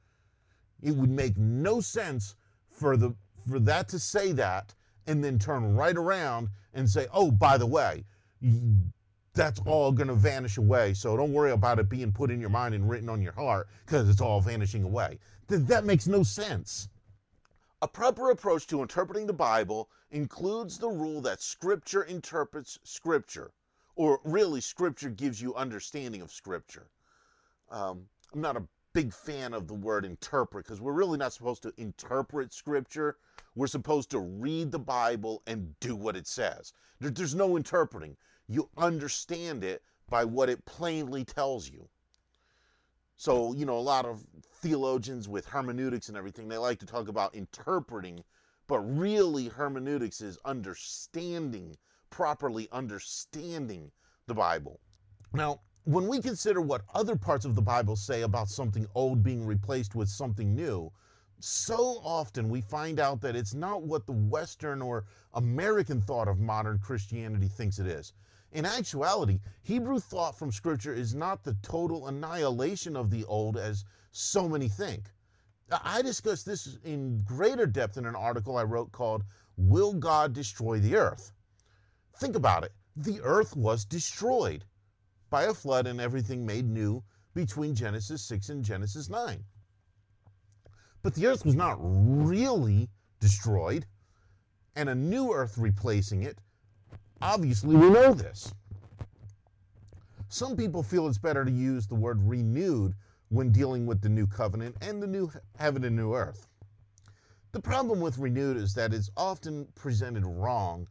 It 0.82 0.92
would 0.92 1.10
make 1.10 1.38
no 1.38 1.80
sense 1.80 2.36
for 2.68 2.96
the 2.96 3.14
for 3.48 3.58
that 3.60 3.88
to 3.88 3.98
say 3.98 4.32
that 4.32 4.74
and 5.06 5.22
then 5.22 5.38
turn 5.38 5.74
right 5.74 5.96
around 5.96 6.48
and 6.74 6.88
say, 6.88 7.06
"Oh, 7.12 7.30
by 7.30 7.58
the 7.58 7.66
way, 7.66 8.04
that's 9.34 9.60
all 9.66 9.92
going 9.92 10.08
to 10.08 10.14
vanish 10.14 10.56
away. 10.56 10.94
So 10.94 11.16
don't 11.16 11.32
worry 11.32 11.52
about 11.52 11.78
it 11.78 11.88
being 11.88 12.12
put 12.12 12.30
in 12.30 12.40
your 12.40 12.50
mind 12.50 12.74
and 12.74 12.88
written 12.88 13.08
on 13.08 13.22
your 13.22 13.32
heart 13.32 13.68
because 13.84 14.08
it's 14.08 14.20
all 14.20 14.40
vanishing 14.40 14.82
away." 14.82 15.18
That 15.48 15.84
makes 15.84 16.06
no 16.06 16.22
sense. 16.22 16.88
A 17.82 17.88
proper 17.88 18.30
approach 18.30 18.66
to 18.68 18.82
interpreting 18.82 19.26
the 19.26 19.32
Bible 19.32 19.90
includes 20.10 20.78
the 20.78 20.88
rule 20.88 21.20
that 21.20 21.42
Scripture 21.42 22.04
interprets 22.04 22.78
Scripture, 22.84 23.52
or 23.94 24.20
really, 24.24 24.60
Scripture 24.60 25.10
gives 25.10 25.40
you 25.40 25.54
understanding 25.54 26.22
of 26.22 26.32
Scripture. 26.32 26.88
Um, 27.70 28.08
I'm 28.32 28.40
not 28.40 28.56
a 28.56 28.62
big 28.96 29.12
fan 29.12 29.52
of 29.52 29.68
the 29.68 29.74
word 29.74 30.06
interpret 30.06 30.64
because 30.64 30.80
we're 30.80 30.92
really 30.92 31.18
not 31.18 31.32
supposed 31.32 31.62
to 31.62 31.72
interpret 31.76 32.54
Scripture. 32.54 33.18
We're 33.54 33.66
supposed 33.66 34.10
to 34.12 34.20
read 34.20 34.72
the 34.72 34.78
Bible 34.78 35.42
and 35.46 35.78
do 35.80 35.94
what 35.94 36.16
it 36.16 36.26
says. 36.26 36.72
There, 36.98 37.10
there's 37.10 37.34
no 37.34 37.58
interpreting. 37.58 38.16
You 38.48 38.70
understand 38.78 39.64
it 39.64 39.82
by 40.08 40.24
what 40.24 40.48
it 40.48 40.64
plainly 40.64 41.24
tells 41.24 41.68
you. 41.68 41.90
So, 43.18 43.52
you 43.52 43.66
know, 43.66 43.78
a 43.78 43.80
lot 43.80 44.06
of 44.06 44.24
theologians 44.62 45.28
with 45.28 45.46
hermeneutics 45.46 46.08
and 46.08 46.16
everything, 46.16 46.48
they 46.48 46.56
like 46.56 46.78
to 46.80 46.86
talk 46.86 47.08
about 47.08 47.34
interpreting 47.34 48.24
But 48.66 48.80
really, 48.80 49.48
hermeneutics 49.48 50.22
is 50.22 50.38
understanding, 50.44 51.76
properly 52.10 52.68
understanding 52.72 53.92
the 54.26 54.34
Bible. 54.34 54.80
Now, 55.34 55.60
when 55.86 56.08
we 56.08 56.20
consider 56.20 56.60
what 56.60 56.82
other 56.94 57.14
parts 57.14 57.44
of 57.44 57.54
the 57.54 57.62
Bible 57.62 57.94
say 57.94 58.22
about 58.22 58.48
something 58.48 58.88
old 58.96 59.22
being 59.22 59.46
replaced 59.46 59.94
with 59.94 60.08
something 60.08 60.52
new, 60.52 60.90
so 61.38 62.00
often 62.02 62.48
we 62.48 62.60
find 62.60 62.98
out 62.98 63.20
that 63.20 63.36
it's 63.36 63.54
not 63.54 63.84
what 63.84 64.04
the 64.04 64.12
Western 64.12 64.82
or 64.82 65.04
American 65.34 66.00
thought 66.00 66.26
of 66.26 66.40
modern 66.40 66.80
Christianity 66.80 67.46
thinks 67.46 67.78
it 67.78 67.86
is. 67.86 68.14
In 68.50 68.64
actuality, 68.64 69.38
Hebrew 69.62 70.00
thought 70.00 70.36
from 70.36 70.50
Scripture 70.50 70.92
is 70.92 71.14
not 71.14 71.44
the 71.44 71.56
total 71.62 72.08
annihilation 72.08 72.96
of 72.96 73.08
the 73.08 73.24
old 73.26 73.56
as 73.56 73.84
so 74.10 74.48
many 74.48 74.68
think. 74.68 75.12
I 75.70 76.02
discussed 76.02 76.46
this 76.46 76.78
in 76.82 77.22
greater 77.22 77.64
depth 77.64 77.96
in 77.96 78.06
an 78.06 78.16
article 78.16 78.56
I 78.56 78.64
wrote 78.64 78.90
called 78.90 79.22
Will 79.56 79.92
God 79.92 80.32
Destroy 80.32 80.80
the 80.80 80.96
Earth? 80.96 81.30
Think 82.18 82.34
about 82.34 82.64
it. 82.64 82.72
The 82.96 83.20
earth 83.22 83.54
was 83.54 83.84
destroyed 83.84 84.64
by 85.30 85.44
a 85.44 85.54
flood 85.54 85.86
and 85.86 86.00
everything 86.00 86.46
made 86.46 86.68
new 86.68 87.02
between 87.34 87.74
Genesis 87.74 88.22
6 88.22 88.48
and 88.48 88.64
Genesis 88.64 89.08
9. 89.08 89.44
But 91.02 91.14
the 91.14 91.26
earth 91.26 91.44
was 91.44 91.54
not 91.54 91.78
really 91.80 92.88
destroyed, 93.20 93.86
and 94.74 94.88
a 94.88 94.94
new 94.94 95.32
earth 95.32 95.56
replacing 95.58 96.22
it. 96.22 96.38
Obviously, 97.22 97.76
we 97.76 97.90
know 97.90 98.12
this. 98.12 98.52
Some 100.28 100.56
people 100.56 100.82
feel 100.82 101.06
it's 101.06 101.18
better 101.18 101.44
to 101.44 101.50
use 101.50 101.86
the 101.86 101.94
word 101.94 102.20
renewed 102.22 102.94
when 103.28 103.52
dealing 103.52 103.86
with 103.86 104.00
the 104.00 104.08
new 104.08 104.26
covenant 104.26 104.76
and 104.80 105.02
the 105.02 105.06
new 105.06 105.30
heaven 105.58 105.84
and 105.84 105.96
new 105.96 106.14
earth. 106.14 106.48
The 107.52 107.60
problem 107.60 108.00
with 108.00 108.18
renewed 108.18 108.56
is 108.56 108.74
that 108.74 108.92
it's 108.92 109.10
often 109.16 109.66
presented 109.74 110.26
wrong, 110.26 110.88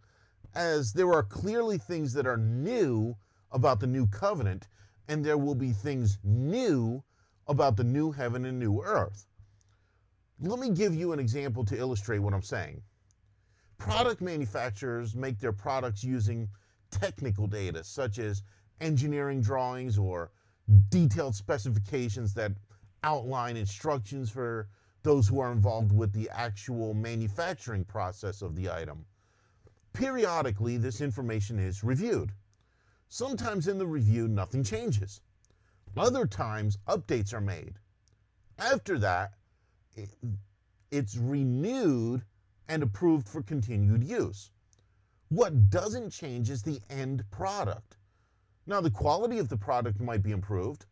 as 0.56 0.94
there 0.94 1.14
are 1.14 1.24
clearly 1.24 1.78
things 1.78 2.14
that 2.14 2.26
are 2.26 2.38
new 2.38 3.16
about 3.56 3.80
the 3.80 3.88
new 3.88 4.06
covenant, 4.08 4.68
and 5.08 5.24
there 5.24 5.38
will 5.38 5.56
be 5.56 5.72
things 5.72 6.20
new 6.26 7.02
about 7.48 7.78
the 7.78 7.84
new 7.86 8.12
heaven 8.12 8.44
and 8.44 8.60
new 8.60 8.82
earth. 8.84 9.26
Let 10.42 10.60
me 10.60 10.72
give 10.72 10.94
you 10.94 11.14
an 11.14 11.20
example 11.20 11.64
to 11.64 11.78
illustrate 11.78 12.20
what 12.20 12.34
I'm 12.34 12.42
saying. 12.42 12.82
Product 13.78 14.22
manufacturers 14.22 15.16
make 15.16 15.40
their 15.40 15.54
products 15.54 16.04
using 16.04 16.50
technical 16.92 17.48
data, 17.48 17.82
such 17.86 18.20
as 18.20 18.44
engineering 18.82 19.42
drawings 19.42 19.98
or 19.98 20.32
detailed 20.90 21.36
specifications 21.36 22.34
that 22.34 22.52
outline 23.04 23.56
instructions 23.56 24.30
for 24.30 24.68
those 25.04 25.30
who 25.30 25.40
are 25.40 25.54
involved 25.54 25.94
with 25.94 26.12
the 26.12 26.30
actual 26.32 26.94
manufacturing 26.94 27.86
process 27.86 28.42
of 28.42 28.54
the 28.54 28.70
item. 28.70 29.06
Periodically, 29.94 30.76
this 30.76 31.00
information 31.00 31.58
is 31.58 31.86
reviewed. 31.86 32.34
Sometimes 33.10 33.68
in 33.68 33.78
the 33.78 33.88
review, 33.88 34.28
nothing 34.28 34.64
changes. 34.64 35.22
Other 35.96 36.26
times, 36.26 36.78
updates 36.88 37.34
are 37.34 37.42
made. 37.42 37.80
After 38.58 38.98
that, 39.00 39.34
it's 40.92 41.16
renewed 41.16 42.24
and 42.68 42.84
approved 42.84 43.28
for 43.28 43.42
continued 43.42 44.04
use. 44.04 44.52
What 45.30 45.70
doesn't 45.70 46.10
change 46.10 46.50
is 46.50 46.62
the 46.62 46.82
end 46.90 47.24
product. 47.32 47.98
Now, 48.68 48.82
the 48.82 48.92
quality 48.92 49.38
of 49.40 49.50
the 49.50 49.58
product 49.58 50.02
might 50.02 50.24
be 50.24 50.32
improved, 50.32 50.86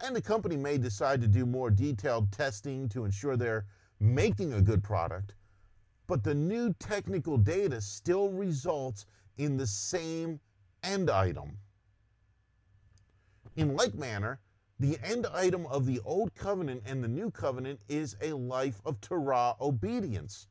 and 0.00 0.14
the 0.14 0.22
company 0.22 0.56
may 0.56 0.78
decide 0.78 1.20
to 1.20 1.28
do 1.28 1.46
more 1.46 1.70
detailed 1.70 2.32
testing 2.32 2.88
to 2.90 3.04
ensure 3.04 3.36
they're 3.36 3.66
making 4.00 4.52
a 4.52 4.62
good 4.62 4.82
product, 4.82 5.34
but 6.06 6.22
the 6.22 6.34
new 6.34 6.72
technical 6.74 7.36
data 7.36 7.80
still 7.80 8.30
results 8.30 9.06
in 9.38 9.56
the 9.56 9.66
same 9.66 10.40
end 10.82 11.10
item. 11.10 11.58
In 13.56 13.74
like 13.74 13.94
manner, 13.94 14.40
the 14.80 14.98
end 15.02 15.26
item 15.34 15.66
of 15.66 15.86
the 15.86 16.00
Old 16.04 16.34
Covenant 16.34 16.82
and 16.86 17.02
the 17.02 17.08
New 17.08 17.30
Covenant 17.30 17.80
is 17.88 18.16
a 18.22 18.32
life 18.32 18.80
of 18.84 19.00
Torah 19.00 19.54
obedience. 19.60 20.46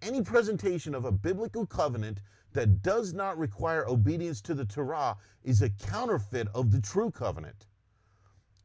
Any 0.00 0.22
presentation 0.22 0.94
of 0.94 1.04
a 1.04 1.12
biblical 1.12 1.66
covenant 1.66 2.22
that 2.54 2.82
does 2.82 3.12
not 3.12 3.38
require 3.38 3.86
obedience 3.88 4.40
to 4.42 4.54
the 4.54 4.64
Torah 4.64 5.16
is 5.44 5.62
a 5.62 5.70
counterfeit 5.70 6.48
of 6.54 6.70
the 6.70 6.80
true 6.80 7.10
covenant. 7.10 7.66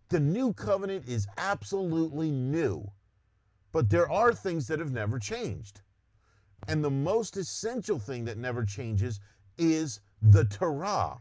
The 0.10 0.19
new 0.19 0.54
covenant 0.54 1.08
is 1.08 1.28
absolutely 1.38 2.32
new, 2.32 2.89
but 3.73 3.89
there 3.89 4.10
are 4.10 4.34
things 4.34 4.67
that 4.67 4.80
have 4.80 4.93
never 4.93 5.19
changed. 5.19 5.82
And 6.67 6.84
the 6.84 6.89
most 6.89 7.36
essential 7.36 8.00
thing 8.00 8.26
that 8.26 8.38
never 8.38 8.63
changes 8.63 9.19
is 9.58 10.00
the 10.21 10.45
Torah. 10.45 11.19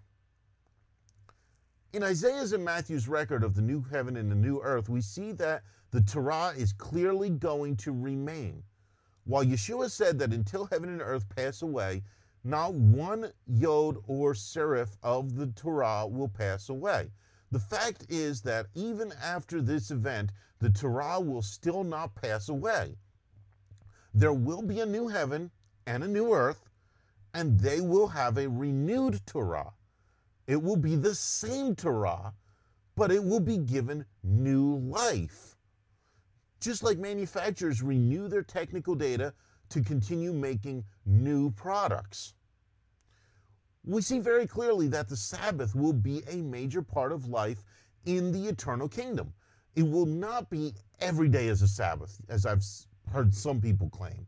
In 1.93 2.03
Isaiah's 2.03 2.53
and 2.53 2.65
Matthew's 2.65 3.09
record 3.09 3.43
of 3.43 3.55
the 3.55 3.63
new 3.63 3.83
heaven 3.91 4.17
and 4.17 4.31
the 4.31 4.37
new 4.37 4.61
earth, 4.61 4.89
we 4.89 5.01
see 5.01 5.33
that 5.33 5.63
the 5.91 6.01
Torah 6.01 6.53
is 6.57 6.73
clearly 6.73 7.31
going 7.31 7.77
to 7.79 7.93
remain. 7.93 8.63
While 9.25 9.45
Yeshua 9.45 9.91
said 9.91 10.19
that 10.19 10.33
until 10.33 10.67
heaven 10.67 10.89
and 10.89 11.03
earth 11.03 11.29
pass 11.29 11.63
away, 11.63 12.05
not 12.45 12.75
one 12.75 13.33
yod 13.47 13.97
or 14.07 14.35
serif 14.35 14.97
of 15.03 15.35
the 15.35 15.49
Torah 15.49 16.07
will 16.07 16.29
pass 16.29 16.69
away. 16.69 17.11
The 17.51 17.59
fact 17.59 18.07
is 18.09 18.43
that 18.43 18.67
even 18.75 19.13
after 19.23 19.61
this 19.61 19.91
event, 19.91 20.31
the 20.59 20.71
Torah 20.71 21.21
will 21.21 21.43
still 21.43 21.85
not 21.85 22.15
pass 22.15 22.49
away. 22.49 22.97
There 24.15 24.33
will 24.33 24.63
be 24.63 24.81
a 24.81 24.87
new 24.87 25.09
heaven 25.09 25.51
and 25.87 26.05
a 26.05 26.09
new 26.09 26.33
earth, 26.33 26.66
and 27.37 27.61
they 27.61 27.83
will 27.83 28.09
have 28.09 28.39
a 28.39 28.49
renewed 28.49 29.21
Torah. 29.27 29.71
It 30.47 30.57
will 30.57 30.77
be 30.77 30.97
the 30.97 31.15
same 31.15 31.77
Torah, 31.77 32.33
but 32.95 33.13
it 33.13 33.23
will 33.23 33.41
be 33.41 33.59
given 33.59 34.07
new 34.23 34.79
life. 34.79 35.59
Just 36.61 36.83
like 36.83 36.97
manufacturers 36.97 37.83
renew 37.83 38.29
their 38.29 38.43
technical 38.43 38.95
data 38.95 39.35
to 39.69 39.83
continue 39.83 40.33
making 40.33 40.83
new 41.05 41.51
products. 41.51 42.33
We 43.85 44.01
see 44.01 44.19
very 44.19 44.47
clearly 44.47 44.89
that 44.89 45.07
the 45.07 45.17
Sabbath 45.17 45.75
will 45.75 45.93
be 45.93 46.23
a 46.31 46.37
major 46.37 46.81
part 46.81 47.13
of 47.13 47.29
life 47.29 47.63
in 48.07 48.33
the 48.33 48.49
eternal 48.49 48.89
kingdom. 48.89 49.35
It 49.75 49.83
will 49.83 50.07
not 50.07 50.49
be 50.49 50.73
every 51.01 51.29
day 51.29 51.49
as 51.49 51.61
a 51.61 51.69
Sabbath, 51.69 52.19
as 52.31 52.47
I've 52.47 52.65
heard 53.13 53.35
some 53.35 53.61
people 53.61 53.91
claim. 53.91 54.27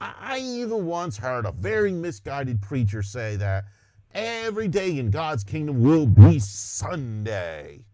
I 0.00 0.38
even 0.38 0.86
once 0.86 1.16
heard 1.16 1.46
a 1.46 1.52
very 1.52 1.92
misguided 1.92 2.60
preacher 2.60 3.02
say 3.02 3.36
that 3.36 3.64
every 4.12 4.68
day 4.68 4.98
in 4.98 5.10
God's 5.10 5.44
kingdom 5.44 5.82
will 5.82 6.06
be 6.06 6.38
Sunday. 6.38 7.84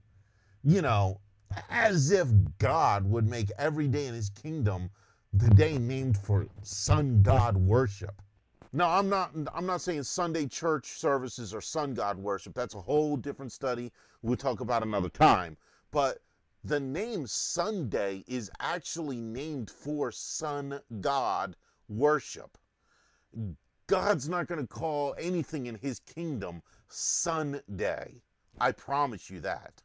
You 0.64 0.82
know, 0.82 1.20
as 1.70 2.10
if 2.10 2.28
God 2.58 3.08
would 3.08 3.28
make 3.28 3.50
every 3.58 3.88
day 3.88 4.06
in 4.06 4.14
his 4.14 4.30
kingdom 4.30 4.90
the 5.32 5.48
day 5.50 5.78
named 5.78 6.16
for 6.16 6.46
sun 6.62 7.22
god 7.22 7.56
worship. 7.56 8.20
Now, 8.72 8.90
I'm 8.90 9.08
not 9.08 9.32
I'm 9.54 9.66
not 9.66 9.80
saying 9.80 10.02
Sunday 10.02 10.46
church 10.46 10.98
services 10.98 11.54
are 11.54 11.60
sun 11.60 11.94
god 11.94 12.18
worship. 12.18 12.54
That's 12.54 12.74
a 12.74 12.80
whole 12.80 13.16
different 13.16 13.52
study 13.52 13.92
we'll 14.22 14.36
talk 14.36 14.60
about 14.60 14.82
another 14.82 15.08
time. 15.08 15.56
But 15.90 16.18
the 16.64 16.80
name 16.80 17.26
Sunday 17.26 18.24
is 18.26 18.50
actually 18.60 19.20
named 19.20 19.70
for 19.70 20.10
sun 20.10 20.80
god 21.00 21.54
worship. 21.88 22.58
God's 23.86 24.28
not 24.28 24.48
going 24.48 24.60
to 24.60 24.66
call 24.66 25.14
anything 25.18 25.66
in 25.66 25.76
his 25.76 26.00
kingdom 26.00 26.62
Sunday. 26.88 28.22
I 28.58 28.72
promise 28.72 29.30
you 29.30 29.40
that. 29.40 29.82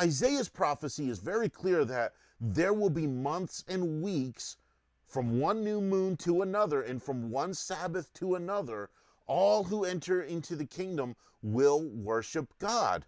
Isaiah's 0.00 0.48
prophecy 0.48 1.10
is 1.10 1.18
very 1.18 1.48
clear 1.48 1.84
that 1.84 2.14
there 2.40 2.72
will 2.72 2.90
be 2.90 3.06
months 3.06 3.64
and 3.68 4.02
weeks 4.02 4.56
from 5.06 5.38
one 5.38 5.62
new 5.62 5.80
moon 5.80 6.16
to 6.18 6.40
another 6.40 6.82
and 6.82 7.02
from 7.02 7.30
one 7.30 7.52
Sabbath 7.52 8.12
to 8.14 8.34
another. 8.34 8.88
All 9.26 9.64
who 9.64 9.84
enter 9.84 10.22
into 10.22 10.56
the 10.56 10.64
kingdom 10.64 11.14
will 11.42 11.82
worship 11.90 12.52
God. 12.58 13.04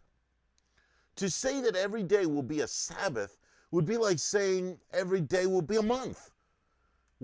To 1.16 1.30
say 1.30 1.60
that 1.62 1.76
every 1.76 2.02
day 2.02 2.26
will 2.26 2.42
be 2.42 2.60
a 2.60 2.68
Sabbath 2.68 3.38
would 3.70 3.86
be 3.86 3.96
like 3.96 4.18
saying 4.18 4.78
every 4.92 5.20
day 5.20 5.46
will 5.46 5.62
be 5.62 5.76
a 5.76 5.82
month 5.82 6.30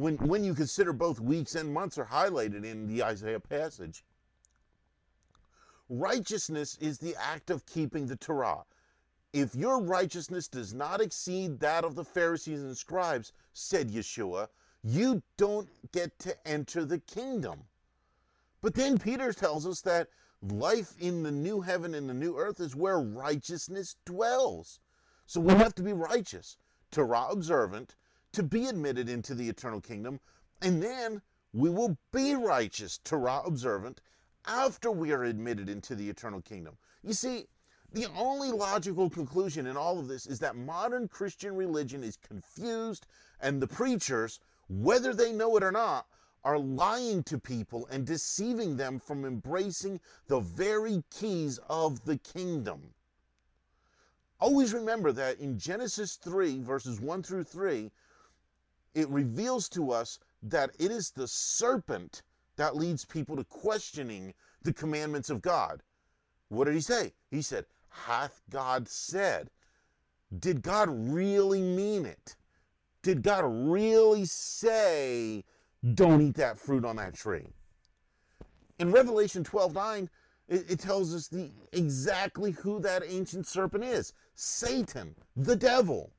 when, 0.00 0.16
when 0.16 0.42
you 0.42 0.54
consider 0.54 0.94
both 0.94 1.20
weeks 1.20 1.54
and 1.54 1.72
months 1.72 1.98
are 1.98 2.06
highlighted 2.06 2.64
in 2.64 2.86
the 2.86 3.02
Isaiah 3.02 3.38
passage. 3.38 4.02
Righteousness 5.90 6.78
is 6.80 6.98
the 6.98 7.14
act 7.16 7.50
of 7.50 7.66
keeping 7.66 8.06
the 8.06 8.16
Torah. 8.16 8.64
If 9.34 9.54
your 9.54 9.82
righteousness 9.82 10.48
does 10.48 10.72
not 10.72 11.02
exceed 11.02 11.60
that 11.60 11.84
of 11.84 11.96
the 11.96 12.04
Pharisees 12.04 12.62
and 12.62 12.76
scribes, 12.76 13.32
said 13.52 13.90
Yeshua, 13.90 14.48
you 14.82 15.22
don't 15.36 15.68
get 15.92 16.18
to 16.20 16.34
enter 16.48 16.86
the 16.86 17.00
kingdom. 17.00 17.60
But 18.62 18.74
then 18.74 18.98
Peter 18.98 19.34
tells 19.34 19.66
us 19.66 19.82
that 19.82 20.08
life 20.40 20.94
in 20.98 21.22
the 21.22 21.30
new 21.30 21.60
heaven 21.60 21.94
and 21.94 22.08
the 22.08 22.14
new 22.14 22.38
earth 22.38 22.58
is 22.60 22.74
where 22.74 23.00
righteousness 23.00 23.96
dwells. 24.06 24.80
So 25.26 25.40
we 25.40 25.52
have 25.54 25.74
to 25.74 25.82
be 25.82 25.92
righteous, 25.92 26.56
Torah 26.90 27.26
observant, 27.30 27.96
to 28.32 28.42
be 28.42 28.66
admitted 28.66 29.08
into 29.08 29.34
the 29.34 29.48
eternal 29.48 29.80
kingdom, 29.80 30.20
and 30.62 30.82
then 30.82 31.22
we 31.52 31.68
will 31.70 31.96
be 32.12 32.34
righteous, 32.34 32.98
Torah 32.98 33.42
observant, 33.44 34.00
after 34.46 34.90
we 34.90 35.12
are 35.12 35.24
admitted 35.24 35.68
into 35.68 35.94
the 35.94 36.08
eternal 36.08 36.40
kingdom. 36.40 36.76
You 37.02 37.12
see, 37.12 37.46
the 37.92 38.06
only 38.16 38.52
logical 38.52 39.10
conclusion 39.10 39.66
in 39.66 39.76
all 39.76 39.98
of 39.98 40.06
this 40.06 40.26
is 40.26 40.38
that 40.40 40.54
modern 40.56 41.08
Christian 41.08 41.56
religion 41.56 42.04
is 42.04 42.16
confused, 42.16 43.06
and 43.40 43.60
the 43.60 43.66
preachers, 43.66 44.38
whether 44.68 45.12
they 45.12 45.32
know 45.32 45.56
it 45.56 45.64
or 45.64 45.72
not, 45.72 46.06
are 46.44 46.58
lying 46.58 47.22
to 47.24 47.38
people 47.38 47.86
and 47.90 48.06
deceiving 48.06 48.76
them 48.76 48.98
from 48.98 49.24
embracing 49.24 50.00
the 50.28 50.40
very 50.40 51.02
keys 51.10 51.58
of 51.68 52.04
the 52.04 52.16
kingdom. 52.18 52.80
Always 54.40 54.72
remember 54.72 55.12
that 55.12 55.38
in 55.38 55.58
Genesis 55.58 56.16
3, 56.16 56.60
verses 56.60 57.00
1 57.00 57.22
through 57.22 57.44
3, 57.44 57.90
it 58.94 59.09
reveals 59.09 59.68
to 59.70 59.90
us 59.90 60.18
that 60.42 60.70
it 60.79 60.90
is 60.90 61.11
the 61.11 61.29
serpent 61.29 62.22
that 62.57 62.76
leads 62.76 63.05
people 63.05 63.37
to 63.37 63.44
questioning 63.44 64.35
the 64.62 64.72
commandments 64.72 65.31
of 65.31 65.42
God. 65.42 65.83
What 66.48 66.64
did 66.64 66.74
he 66.74 66.81
say? 66.81 67.12
He 67.31 67.42
said, 67.42 67.66
Hath 67.88 68.42
God 68.50 68.88
said? 68.88 69.50
Did 70.38 70.62
God 70.62 70.88
really 70.90 71.61
mean 71.61 72.07
it? 72.07 72.37
Did 73.03 73.22
God 73.22 73.44
really 73.46 74.24
say 74.26 75.44
don't 75.94 76.20
eat 76.20 76.35
that 76.37 76.59
fruit 76.59 76.85
on 76.85 76.96
that 76.96 77.14
tree. 77.14 77.46
In 78.79 78.92
Revelation 78.92 79.44
12 79.44 79.74
9, 79.74 80.11
it, 80.48 80.70
it 80.70 80.79
tells 80.79 81.14
us 81.14 81.29
the 81.29 81.50
exactly 81.72 82.53
who 82.53 82.81
that 82.81 83.03
ancient 83.07 83.46
serpent 83.46 83.85
is 83.85 84.12
Satan, 84.35 85.14
the 85.37 85.57
devil. 85.57 86.11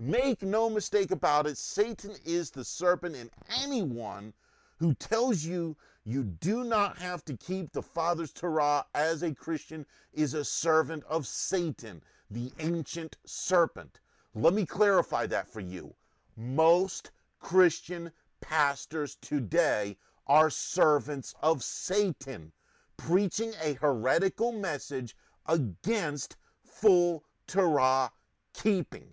Make 0.00 0.42
no 0.42 0.70
mistake 0.70 1.10
about 1.10 1.48
it, 1.48 1.58
Satan 1.58 2.14
is 2.24 2.52
the 2.52 2.64
serpent, 2.64 3.16
and 3.16 3.30
anyone 3.48 4.32
who 4.76 4.94
tells 4.94 5.44
you 5.44 5.76
you 6.04 6.22
do 6.22 6.62
not 6.62 6.98
have 6.98 7.24
to 7.24 7.36
keep 7.36 7.72
the 7.72 7.82
Father's 7.82 8.32
Torah 8.32 8.86
as 8.94 9.24
a 9.24 9.34
Christian 9.34 9.84
is 10.12 10.34
a 10.34 10.44
servant 10.44 11.02
of 11.08 11.26
Satan, 11.26 12.00
the 12.30 12.52
ancient 12.60 13.16
serpent. 13.26 13.98
Let 14.36 14.54
me 14.54 14.64
clarify 14.64 15.26
that 15.26 15.48
for 15.48 15.58
you. 15.58 15.92
Most 16.36 17.10
Christian 17.40 18.12
pastors 18.40 19.16
today 19.16 19.96
are 20.28 20.48
servants 20.48 21.34
of 21.42 21.64
Satan, 21.64 22.52
preaching 22.96 23.52
a 23.60 23.72
heretical 23.74 24.52
message 24.52 25.16
against 25.46 26.36
full 26.62 27.24
Torah 27.48 28.12
keeping. 28.54 29.12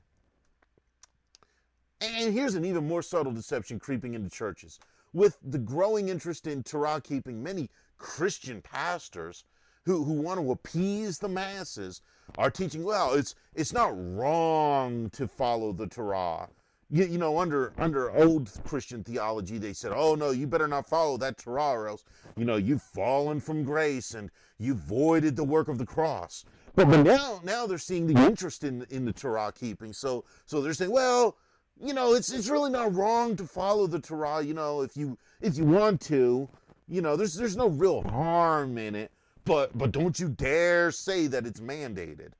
And 2.01 2.33
here's 2.33 2.55
an 2.55 2.65
even 2.65 2.87
more 2.87 3.01
subtle 3.01 3.31
deception 3.31 3.79
creeping 3.79 4.13
into 4.13 4.29
churches. 4.29 4.79
With 5.13 5.37
the 5.43 5.57
growing 5.57 6.09
interest 6.09 6.47
in 6.47 6.63
Torah 6.63 7.01
keeping, 7.01 7.41
many 7.41 7.69
Christian 7.97 8.61
pastors 8.61 9.45
who, 9.85 10.03
who 10.03 10.13
want 10.13 10.39
to 10.39 10.51
appease 10.51 11.19
the 11.19 11.29
masses 11.29 12.01
are 12.37 12.51
teaching, 12.51 12.83
well, 12.83 13.13
it's, 13.13 13.35
it's 13.53 13.71
not 13.71 13.93
wrong 13.95 15.09
to 15.11 15.27
follow 15.27 15.71
the 15.71 15.87
Torah 15.87 16.49
you, 16.91 17.05
you 17.05 17.17
know, 17.17 17.39
under 17.39 17.73
under 17.77 18.11
old 18.11 18.51
Christian 18.63 19.03
theology, 19.03 19.57
they 19.57 19.73
said, 19.73 19.91
"Oh 19.93 20.15
no, 20.15 20.31
you 20.31 20.45
better 20.47 20.67
not 20.67 20.87
follow 20.87 21.17
that 21.17 21.37
Torah, 21.37 21.71
or 21.71 21.87
else, 21.87 22.03
you 22.37 22.45
know, 22.45 22.57
you've 22.57 22.81
fallen 22.81 23.39
from 23.39 23.63
grace 23.63 24.13
and 24.13 24.29
you've 24.59 24.77
voided 24.77 25.35
the 25.35 25.43
work 25.43 25.67
of 25.67 25.77
the 25.77 25.85
cross." 25.85 26.45
But, 26.75 26.89
but 26.89 27.03
now, 27.03 27.39
now 27.43 27.65
they're 27.65 27.77
seeing 27.77 28.05
the 28.05 28.25
interest 28.25 28.63
in 28.63 28.85
in 28.89 29.05
the 29.05 29.13
Torah 29.13 29.51
keeping. 29.53 29.93
So, 29.93 30.25
so 30.45 30.61
they're 30.61 30.73
saying, 30.73 30.91
well, 30.91 31.37
you 31.81 31.93
know, 31.93 32.13
it's 32.13 32.31
it's 32.31 32.49
really 32.49 32.71
not 32.71 32.95
wrong 32.95 33.35
to 33.35 33.45
follow 33.45 33.87
the 33.87 33.99
Torah. 33.99 34.41
You 34.41 34.53
know, 34.53 34.81
if 34.81 34.95
you 34.95 35.17
if 35.41 35.57
you 35.57 35.65
want 35.65 36.01
to, 36.01 36.47
you 36.87 37.01
know, 37.01 37.15
there's 37.15 37.35
there's 37.35 37.57
no 37.57 37.67
real 37.67 38.01
harm 38.03 38.77
in 38.77 38.95
it. 38.95 39.11
But 39.43 39.77
but 39.77 39.91
don't 39.91 40.19
you 40.19 40.29
dare 40.29 40.91
say 40.91 41.27
that 41.27 41.45
it's 41.45 41.59
mandated. 41.59 42.31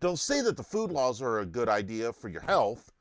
They'll 0.00 0.16
say 0.16 0.40
that 0.40 0.56
the 0.56 0.64
food 0.64 0.90
laws 0.90 1.22
are 1.22 1.38
a 1.38 1.46
good 1.46 1.68
idea 1.68 2.12
for 2.12 2.28
your 2.28 2.42
health, 2.42 2.92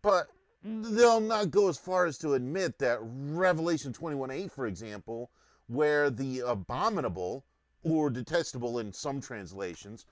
but 0.00 0.28
they'll 0.64 1.20
not 1.20 1.50
go 1.50 1.68
as 1.68 1.76
far 1.76 2.06
as 2.06 2.16
to 2.18 2.34
admit 2.34 2.78
that 2.78 2.98
Revelation 3.02 3.92
21:8, 3.92 4.50
for 4.50 4.66
example, 4.66 5.30
where 5.66 6.08
the 6.08 6.40
abominable 6.40 7.44
or 7.82 8.08
detestable 8.08 8.78
in 8.78 8.92
some 8.92 9.20
translations 9.20 10.06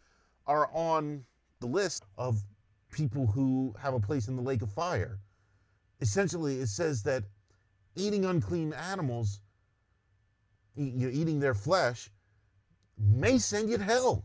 are 0.46 0.68
on 0.74 1.24
the 1.60 1.66
list 1.66 2.04
of 2.18 2.42
people 2.90 3.26
who 3.26 3.74
have 3.80 3.94
a 3.94 4.00
place 4.00 4.28
in 4.28 4.36
the 4.36 4.42
lake 4.42 4.62
of 4.62 4.70
fire. 4.72 5.18
Essentially, 6.00 6.60
it 6.60 6.68
says 6.68 7.02
that 7.04 7.24
eating 7.96 8.24
unclean 8.24 8.72
animals, 8.72 9.40
you 10.76 11.08
eating 11.08 11.40
their 11.40 11.54
flesh, 11.54 12.10
may 12.98 13.38
send 13.38 13.70
you 13.70 13.78
to 13.78 13.84
hell 13.84 14.24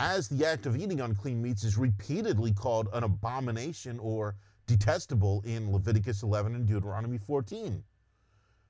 as 0.00 0.28
the 0.28 0.46
act 0.46 0.66
of 0.66 0.76
eating 0.76 1.00
unclean 1.00 1.42
meats 1.42 1.64
is 1.64 1.76
repeatedly 1.76 2.52
called 2.52 2.88
an 2.92 3.04
abomination 3.04 3.98
or 3.98 4.34
detestable 4.66 5.42
in 5.44 5.72
Leviticus 5.72 6.22
11 6.22 6.54
and 6.54 6.66
Deuteronomy 6.66 7.18
14. 7.18 7.82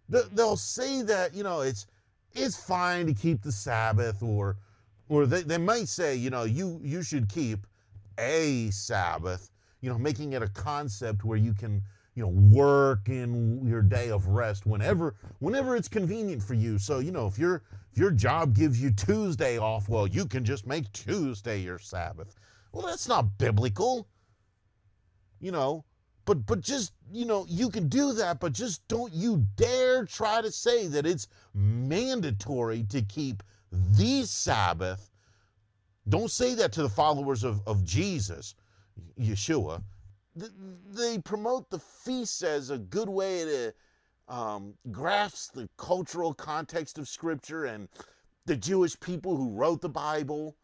They'll 0.08 0.56
say 0.56 1.02
that, 1.02 1.34
you 1.34 1.42
know, 1.42 1.60
it's 1.60 1.86
it's 2.34 2.56
fine 2.56 3.06
to 3.06 3.14
keep 3.14 3.42
the 3.42 3.52
Sabbath 3.52 4.22
or 4.22 4.56
or 5.08 5.26
they, 5.26 5.42
they 5.42 5.58
might 5.58 5.88
say, 5.88 6.16
you 6.16 6.30
know, 6.30 6.44
you 6.44 6.80
you 6.82 7.02
should 7.02 7.28
keep 7.28 7.66
a 8.18 8.70
Sabbath, 8.70 9.50
you 9.80 9.90
know, 9.90 9.98
making 9.98 10.32
it 10.32 10.42
a 10.42 10.48
concept 10.48 11.24
where 11.24 11.38
you 11.38 11.54
can, 11.54 11.82
you 12.14 12.22
know, 12.22 12.28
work 12.28 13.08
in 13.08 13.66
your 13.66 13.82
day 13.82 14.10
of 14.10 14.26
rest 14.28 14.66
whenever 14.66 15.14
whenever 15.40 15.76
it's 15.76 15.88
convenient 15.88 16.42
for 16.42 16.54
you. 16.54 16.78
So, 16.78 16.98
you 16.98 17.10
know, 17.12 17.26
if 17.26 17.38
you're 17.38 17.62
if 17.90 17.98
your 17.98 18.10
job 18.10 18.54
gives 18.54 18.80
you 18.82 18.90
Tuesday 18.92 19.58
off, 19.58 19.88
well, 19.88 20.06
you 20.06 20.26
can 20.26 20.44
just 20.44 20.66
make 20.66 20.90
Tuesday 20.92 21.60
your 21.60 21.78
Sabbath. 21.78 22.34
Well, 22.72 22.86
that's 22.86 23.08
not 23.08 23.38
biblical. 23.38 24.08
You 25.40 25.52
know, 25.52 25.84
but 26.24 26.46
but 26.46 26.60
just, 26.60 26.92
you 27.10 27.24
know, 27.24 27.44
you 27.48 27.68
can 27.68 27.88
do 27.88 28.12
that, 28.14 28.40
but 28.40 28.52
just 28.52 28.86
don't 28.88 29.12
you 29.12 29.46
dare 29.56 30.04
try 30.04 30.40
to 30.40 30.52
say 30.52 30.86
that 30.86 31.06
it's 31.06 31.28
mandatory 31.54 32.84
to 32.84 33.02
keep 33.02 33.42
the 33.72 34.24
Sabbath. 34.24 35.11
Don't 36.08 36.30
say 36.30 36.54
that 36.54 36.72
to 36.72 36.82
the 36.82 36.88
followers 36.88 37.44
of, 37.44 37.60
of 37.66 37.84
Jesus, 37.84 38.54
Yeshua. 39.18 39.82
They 40.34 41.18
promote 41.18 41.70
the 41.70 41.78
feast 41.78 42.42
as 42.42 42.70
a 42.70 42.78
good 42.78 43.08
way 43.08 43.44
to 43.44 43.74
um, 44.28 44.74
grasp 44.90 45.54
the 45.54 45.68
cultural 45.76 46.34
context 46.34 46.98
of 46.98 47.08
Scripture 47.08 47.66
and 47.66 47.88
the 48.46 48.56
Jewish 48.56 48.98
people 48.98 49.36
who 49.36 49.50
wrote 49.50 49.80
the 49.80 49.88
Bible. 49.88 50.56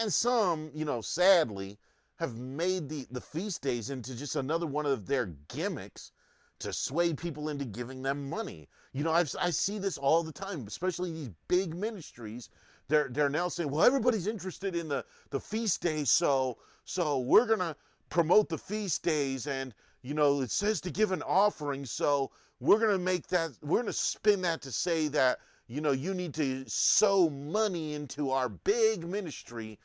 And 0.00 0.12
some, 0.12 0.70
you 0.74 0.84
know, 0.84 1.00
sadly, 1.00 1.78
have 2.16 2.36
made 2.36 2.88
the, 2.88 3.06
the 3.10 3.20
feast 3.20 3.62
days 3.62 3.90
into 3.90 4.16
just 4.16 4.36
another 4.36 4.66
one 4.66 4.86
of 4.86 5.06
their 5.06 5.26
gimmicks 5.48 6.12
to 6.58 6.72
sway 6.72 7.12
people 7.12 7.48
into 7.50 7.64
giving 7.64 8.02
them 8.02 8.28
money. 8.28 8.68
You 8.92 9.04
know, 9.04 9.12
I've, 9.12 9.34
I 9.40 9.50
see 9.50 9.78
this 9.78 9.98
all 9.98 10.22
the 10.22 10.32
time, 10.32 10.64
especially 10.66 11.12
these 11.12 11.30
big 11.48 11.74
ministries. 11.74 12.48
They're, 12.88 13.08
they're 13.10 13.28
now 13.28 13.48
saying, 13.48 13.70
well, 13.70 13.84
everybody's 13.84 14.26
interested 14.26 14.76
in 14.76 14.88
the, 14.88 15.04
the 15.30 15.40
feast 15.40 15.82
days, 15.82 16.10
so, 16.10 16.58
so 16.84 17.18
we're 17.20 17.46
to 17.56 17.76
promote 18.08 18.48
the 18.48 18.58
feast 18.58 19.02
days. 19.02 19.46
And, 19.46 19.74
you 20.02 20.14
know, 20.14 20.40
it 20.40 20.50
says 20.50 20.80
to 20.82 20.90
give 20.90 21.12
an 21.12 21.22
offering, 21.22 21.84
so 21.84 22.30
we're 22.60 22.86
to 22.86 22.98
make 22.98 23.26
that, 23.28 23.50
we're 23.62 23.82
to 23.82 23.92
spin 23.92 24.40
that 24.42 24.62
to 24.62 24.70
say 24.70 25.08
that, 25.08 25.38
you 25.68 25.80
know, 25.80 25.90
you 25.92 26.14
need 26.14 26.32
to 26.34 26.64
sow 26.68 27.28
money 27.28 27.94
into 27.94 28.30
our 28.30 28.48
big 28.48 29.06
ministry 29.06 29.78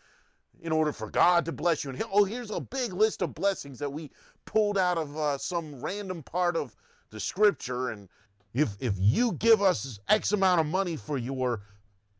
in 0.61 0.71
order 0.71 0.91
for 0.91 1.09
God 1.09 1.43
to 1.45 1.51
bless 1.51 1.83
you. 1.83 1.89
And 1.89 2.03
oh, 2.11 2.23
here's 2.23 2.51
a 2.51 2.59
big 2.59 2.93
list 2.93 3.23
of 3.23 3.33
blessings 3.33 3.79
that 3.79 3.91
we 3.91 4.11
pulled 4.45 4.77
out 4.77 4.97
of 4.97 5.17
uh, 5.17 5.37
some 5.37 5.81
random 5.81 6.21
part 6.21 6.55
of 6.55 6.75
the 7.09 7.19
scripture. 7.19 7.89
And 7.89 8.07
if 8.53 8.75
if 8.79 8.93
you 8.97 9.33
give 9.33 9.61
us 9.61 9.99
X 10.07 10.33
amount 10.33 10.61
of 10.61 10.67
money 10.67 10.95
for 10.95 11.17
your 11.17 11.61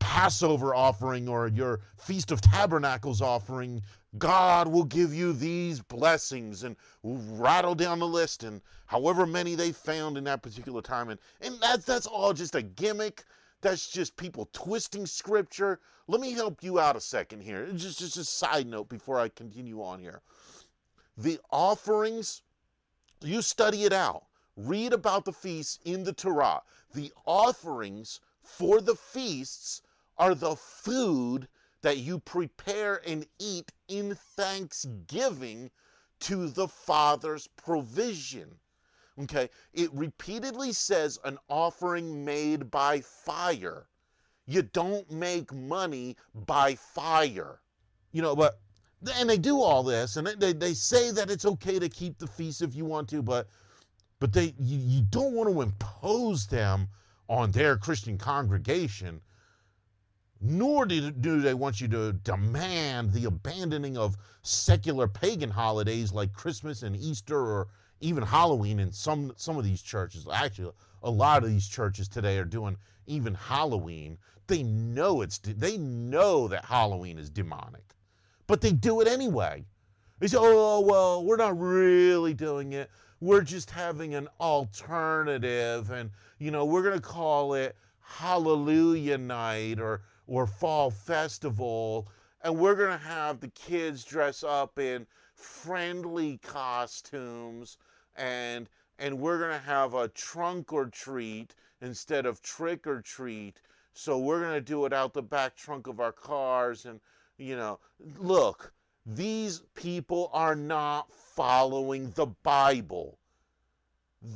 Passover 0.02 0.74
offering 0.74 1.28
or 1.28 1.48
your 1.48 1.80
Feast 1.96 2.32
of 2.32 2.40
Tabernacles 2.40 3.22
offering, 3.22 3.80
God 4.18 4.68
will 4.68 4.84
give 4.84 5.14
you 5.14 5.32
these 5.32 5.80
blessings 5.80 6.64
and 6.64 6.76
rattle 7.02 7.74
down 7.74 7.98
the 7.98 8.06
list 8.06 8.42
and 8.42 8.60
however 8.86 9.26
many 9.26 9.54
they 9.54 9.72
found 9.72 10.18
in 10.18 10.24
that 10.24 10.42
particular 10.42 10.82
time. 10.82 11.08
And, 11.08 11.20
and 11.40 11.58
that's, 11.60 11.84
that's 11.84 12.06
all 12.06 12.32
just 12.32 12.54
a 12.54 12.62
gimmick. 12.62 13.24
That's 13.60 13.90
just 13.90 14.16
people 14.16 14.48
twisting 14.52 15.06
scripture. 15.06 15.78
Let 16.08 16.20
me 16.20 16.32
help 16.32 16.62
you 16.62 16.80
out 16.80 16.96
a 16.96 17.00
second 17.00 17.42
here. 17.42 17.66
Just, 17.72 18.00
just 18.00 18.16
a 18.16 18.24
side 18.24 18.66
note 18.66 18.88
before 18.88 19.18
I 19.18 19.28
continue 19.28 19.82
on 19.82 20.00
here. 20.00 20.20
The 21.16 21.38
offerings, 21.50 22.42
you 23.22 23.40
study 23.40 23.84
it 23.84 23.92
out. 23.92 24.24
Read 24.56 24.92
about 24.92 25.24
the 25.24 25.32
feasts 25.32 25.78
in 25.84 26.02
the 26.02 26.12
Torah. 26.12 26.60
The 26.92 27.12
offerings 27.24 28.20
for 28.42 28.80
the 28.80 28.96
feasts 28.96 29.82
are 30.18 30.34
the 30.34 30.56
food 30.56 31.48
that 31.82 31.98
you 31.98 32.18
prepare 32.20 33.02
and 33.06 33.26
eat 33.38 33.72
in 33.88 34.14
thanksgiving 34.36 35.70
to 36.20 36.48
the 36.48 36.68
Father's 36.68 37.48
provision. 37.48 38.54
Okay, 39.20 39.50
it 39.74 39.92
repeatedly 39.92 40.72
says 40.72 41.18
an 41.24 41.36
offering 41.48 42.24
made 42.24 42.70
by 42.70 43.00
fire. 43.00 43.86
You 44.46 44.62
don't 44.62 45.10
make 45.10 45.52
money 45.52 46.16
by 46.46 46.76
fire. 46.76 47.60
You 48.12 48.22
know, 48.22 48.34
but, 48.34 48.60
and 49.16 49.28
they 49.28 49.38
do 49.38 49.60
all 49.60 49.82
this, 49.82 50.16
and 50.16 50.26
they, 50.26 50.52
they 50.52 50.74
say 50.74 51.10
that 51.10 51.30
it's 51.30 51.44
okay 51.44 51.78
to 51.78 51.88
keep 51.88 52.18
the 52.18 52.26
feast 52.26 52.62
if 52.62 52.74
you 52.74 52.84
want 52.84 53.08
to, 53.10 53.22
but, 53.22 53.48
but 54.20 54.32
they, 54.32 54.54
you, 54.58 54.78
you 54.78 55.02
don't 55.10 55.34
want 55.34 55.48
to 55.50 55.60
impose 55.60 56.46
them 56.46 56.88
on 57.28 57.50
their 57.50 57.76
Christian 57.76 58.16
congregation 58.16 59.20
nor 60.44 60.84
do 60.84 61.40
they 61.40 61.54
want 61.54 61.80
you 61.80 61.86
to 61.86 62.12
demand 62.12 63.12
the 63.12 63.26
abandoning 63.26 63.96
of 63.96 64.16
secular 64.42 65.06
pagan 65.06 65.50
holidays 65.50 66.12
like 66.12 66.32
Christmas 66.32 66.82
and 66.82 66.96
Easter 66.96 67.38
or 67.38 67.68
even 68.00 68.24
Halloween 68.24 68.80
in 68.80 68.90
some 68.90 69.32
some 69.36 69.56
of 69.56 69.62
these 69.62 69.80
churches. 69.80 70.26
Actually, 70.32 70.72
a 71.04 71.10
lot 71.10 71.44
of 71.44 71.48
these 71.48 71.68
churches 71.68 72.08
today 72.08 72.38
are 72.38 72.44
doing 72.44 72.76
even 73.06 73.34
Halloween. 73.34 74.18
They 74.48 74.64
know 74.64 75.22
it's 75.22 75.38
they 75.38 75.78
know 75.78 76.48
that 76.48 76.64
Halloween 76.64 77.18
is 77.18 77.30
demonic, 77.30 77.94
but 78.48 78.60
they 78.60 78.72
do 78.72 79.00
it 79.00 79.06
anyway. 79.06 79.64
They 80.18 80.26
say, 80.26 80.38
"Oh 80.40 80.80
well, 80.80 81.24
we're 81.24 81.36
not 81.36 81.56
really 81.56 82.34
doing 82.34 82.72
it. 82.72 82.90
We're 83.20 83.42
just 83.42 83.70
having 83.70 84.14
an 84.14 84.26
alternative, 84.40 85.92
and 85.92 86.10
you 86.40 86.50
know, 86.50 86.64
we're 86.64 86.82
gonna 86.82 87.00
call 87.00 87.54
it 87.54 87.76
Hallelujah 88.00 89.18
Night 89.18 89.78
or." 89.78 90.02
Or 90.26 90.46
fall 90.46 90.90
festival, 90.90 92.08
and 92.42 92.58
we're 92.58 92.74
going 92.74 92.98
to 92.98 93.04
have 93.04 93.40
the 93.40 93.48
kids 93.48 94.04
dress 94.04 94.42
up 94.42 94.78
in 94.78 95.06
friendly 95.34 96.38
costumes 96.38 97.78
and 98.16 98.68
and 98.98 99.18
we're 99.18 99.38
going 99.38 99.58
to 99.58 99.66
have 99.66 99.94
a 99.94 100.08
trunk 100.08 100.72
or 100.72 100.86
treat 100.86 101.54
instead 101.80 102.24
of 102.24 102.40
trick 102.42 102.86
or 102.86 103.00
treat. 103.00 103.60
So 103.94 104.18
we're 104.18 104.40
going 104.40 104.54
to 104.54 104.60
do 104.60 104.84
it 104.84 104.92
out 104.92 105.12
the 105.12 105.22
back 105.22 105.56
trunk 105.56 105.86
of 105.86 105.98
our 105.98 106.12
cars 106.12 106.84
and 106.84 107.00
you 107.36 107.56
know, 107.56 107.80
look, 108.18 108.72
these 109.04 109.62
people 109.74 110.30
are 110.32 110.54
not 110.54 111.12
following 111.12 112.12
the 112.12 112.26
Bible. 112.26 113.18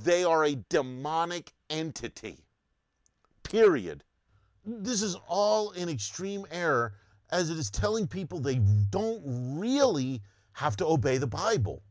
They 0.03 0.25
are 0.25 0.45
a 0.45 0.57
demonic 0.69 1.53
entity. 1.71 2.39
Period. 3.45 4.03
This 4.67 5.01
is 5.01 5.17
all 5.29 5.71
in 5.73 5.89
extreme 5.89 6.45
error 6.51 6.95
as 7.31 7.51
it 7.51 7.59
is 7.59 7.71
telling 7.71 8.07
people 8.07 8.41
they 8.41 8.61
don't 8.91 9.23
really 9.59 10.21
have 10.53 10.77
to 10.77 10.87
obey 10.87 11.19
the 11.19 11.27
Bible. 11.27 11.83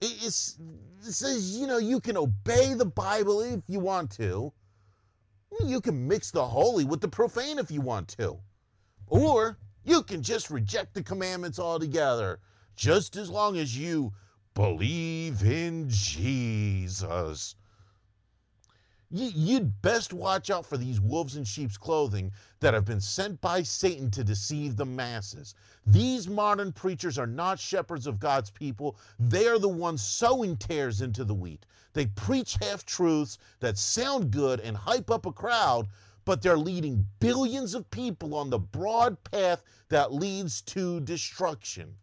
It's, 0.00 0.58
it 1.06 1.12
says, 1.12 1.56
you 1.56 1.66
know, 1.66 1.78
you 1.78 2.00
can 2.00 2.16
obey 2.16 2.74
the 2.74 2.86
Bible 2.86 3.40
if 3.40 3.62
you 3.68 3.80
want 3.80 4.10
to. 4.12 4.52
You 5.64 5.80
can 5.80 6.06
mix 6.06 6.30
the 6.30 6.44
holy 6.44 6.84
with 6.84 7.00
the 7.00 7.08
profane 7.08 7.58
if 7.58 7.70
you 7.70 7.80
want 7.80 8.08
to. 8.18 8.38
Or 9.06 9.58
you 9.84 10.02
can 10.02 10.22
just 10.22 10.50
reject 10.50 10.94
the 10.94 11.02
commandments 11.02 11.58
altogether, 11.58 12.40
just 12.74 13.16
as 13.16 13.30
long 13.30 13.56
as 13.56 13.76
you 13.76 14.12
believe 14.54 15.42
in 15.42 15.86
Jesus. 15.88 17.54
You'd 19.08 19.82
best 19.82 20.12
watch 20.12 20.50
out 20.50 20.66
for 20.66 20.76
these 20.76 21.00
wolves 21.00 21.36
in 21.36 21.44
sheep's 21.44 21.78
clothing 21.78 22.32
that 22.58 22.74
have 22.74 22.84
been 22.84 23.00
sent 23.00 23.40
by 23.40 23.62
Satan 23.62 24.10
to 24.10 24.24
deceive 24.24 24.76
the 24.76 24.84
masses. 24.84 25.54
These 25.86 26.28
modern 26.28 26.72
preachers 26.72 27.16
are 27.16 27.26
not 27.26 27.60
shepherds 27.60 28.08
of 28.08 28.18
God's 28.18 28.50
people. 28.50 28.96
They 29.20 29.46
are 29.46 29.60
the 29.60 29.68
ones 29.68 30.02
sowing 30.02 30.56
tares 30.56 31.02
into 31.02 31.24
the 31.24 31.34
wheat. 31.34 31.66
They 31.92 32.06
preach 32.06 32.56
half 32.60 32.84
truths 32.84 33.38
that 33.60 33.78
sound 33.78 34.32
good 34.32 34.58
and 34.58 34.76
hype 34.76 35.10
up 35.10 35.24
a 35.24 35.32
crowd, 35.32 35.86
but 36.24 36.42
they're 36.42 36.58
leading 36.58 37.06
billions 37.20 37.74
of 37.74 37.88
people 37.92 38.34
on 38.34 38.50
the 38.50 38.58
broad 38.58 39.22
path 39.22 39.62
that 39.88 40.12
leads 40.12 40.62
to 40.62 41.00
destruction. 41.00 41.94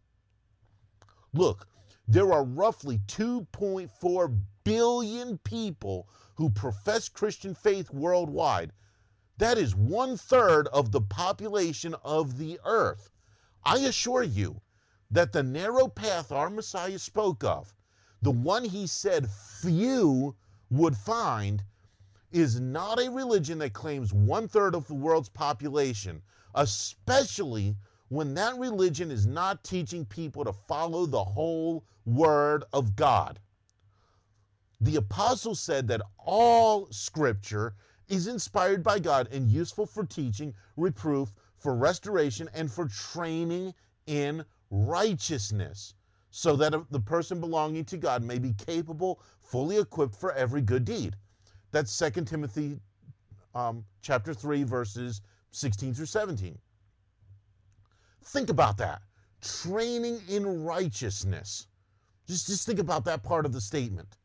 Look, 1.34 1.68
there 2.08 2.32
are 2.32 2.46
roughly 2.46 3.00
2.4 3.08 4.40
billion 4.64 5.38
people 5.40 6.08
who 6.36 6.50
profess 6.50 7.10
Christian 7.10 7.54
faith 7.54 7.92
worldwide. 7.92 8.72
That 9.38 9.58
is 9.58 9.76
one 9.76 10.18
third 10.18 10.68
of 10.68 10.92
the 10.92 11.02
population 11.02 11.96
of 12.04 12.38
the 12.38 12.60
earth. 12.66 13.12
I 13.64 13.80
assure 13.80 14.24
you 14.24 14.62
that 15.12 15.32
the 15.32 15.44
narrow 15.44 15.88
path 15.88 16.32
our 16.32 16.50
Messiah 16.50 17.00
spoke 17.00 17.44
of, 17.44 17.74
the 18.22 18.32
one 18.32 18.64
he 18.64 18.88
said 18.88 19.30
few 19.30 20.36
would 20.70 20.98
find, 20.98 21.64
is 22.32 22.60
not 22.60 23.00
a 23.00 23.12
religion 23.12 23.60
that 23.60 23.74
claims 23.74 24.14
one 24.14 24.48
third 24.48 24.76
of 24.76 24.88
the 24.88 24.96
world's 24.96 25.30
population, 25.30 26.22
especially 26.56 27.76
when 28.10 28.34
that 28.34 28.58
religion 28.58 29.12
is 29.12 29.26
not 29.26 29.64
teaching 29.64 30.06
people 30.06 30.44
to 30.44 30.54
follow 30.54 31.06
the 31.06 31.24
whole 31.24 31.84
Word 32.06 32.64
of 32.74 32.96
God 32.96 33.40
the 34.84 34.98
apostle 34.98 35.56
said 35.56 35.88
that 35.88 36.02
all 36.18 36.92
scripture 36.92 37.74
is 38.10 38.28
inspired 38.28 38.84
by 38.84 39.00
God 39.00 39.30
and 39.32 39.50
useful 39.50 39.86
for 39.86 40.04
teaching, 40.04 40.54
reproof, 40.76 41.32
for 41.56 41.74
restoration, 41.74 42.50
and 42.54 42.70
for 42.70 42.90
training 42.90 43.74
in 44.08 44.44
righteousness, 44.70 45.94
so 46.32 46.58
that 46.58 46.74
the 46.92 47.00
person 47.00 47.40
belonging 47.40 47.86
to 47.86 47.98
God 47.98 48.24
may 48.24 48.38
be 48.38 48.54
capable, 48.54 49.22
fully 49.42 49.78
equipped 49.78 50.16
for 50.16 50.34
every 50.34 50.62
good 50.62 50.84
deed. 50.84 51.16
That's 51.72 51.98
2 51.98 52.26
Timothy 52.26 52.78
um, 53.56 53.86
chapter 54.02 54.34
3, 54.34 54.64
verses 54.64 55.22
16 55.52 55.94
through 55.94 56.08
17. 56.08 56.58
Think 58.26 58.50
about 58.50 58.78
that. 58.80 59.02
Training 59.42 60.20
in 60.28 60.66
righteousness. 60.66 61.68
Just, 62.28 62.48
just 62.48 62.66
think 62.66 62.80
about 62.80 63.06
that 63.06 63.24
part 63.24 63.46
of 63.46 63.54
the 63.54 63.62
statement. 63.62 64.18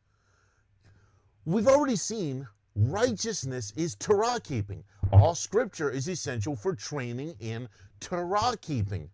We've 1.45 1.67
already 1.67 1.95
seen 1.95 2.47
righteousness 2.75 3.73
is 3.75 3.95
Torah 3.95 4.39
keeping. 4.43 4.83
All 5.11 5.35
scripture 5.35 5.89
is 5.89 6.07
essential 6.07 6.55
for 6.55 6.75
training 6.75 7.35
in 7.39 7.67
Torah 7.99 8.55
keeping. 8.61 9.09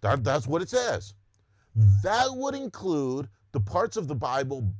That, 0.00 0.24
that's 0.24 0.46
what 0.46 0.62
it 0.62 0.68
says. 0.68 1.14
That 2.02 2.28
would 2.30 2.54
include 2.54 3.28
the 3.52 3.60
parts 3.60 3.96
of 3.96 4.08
the 4.08 4.14
Bible 4.14 4.72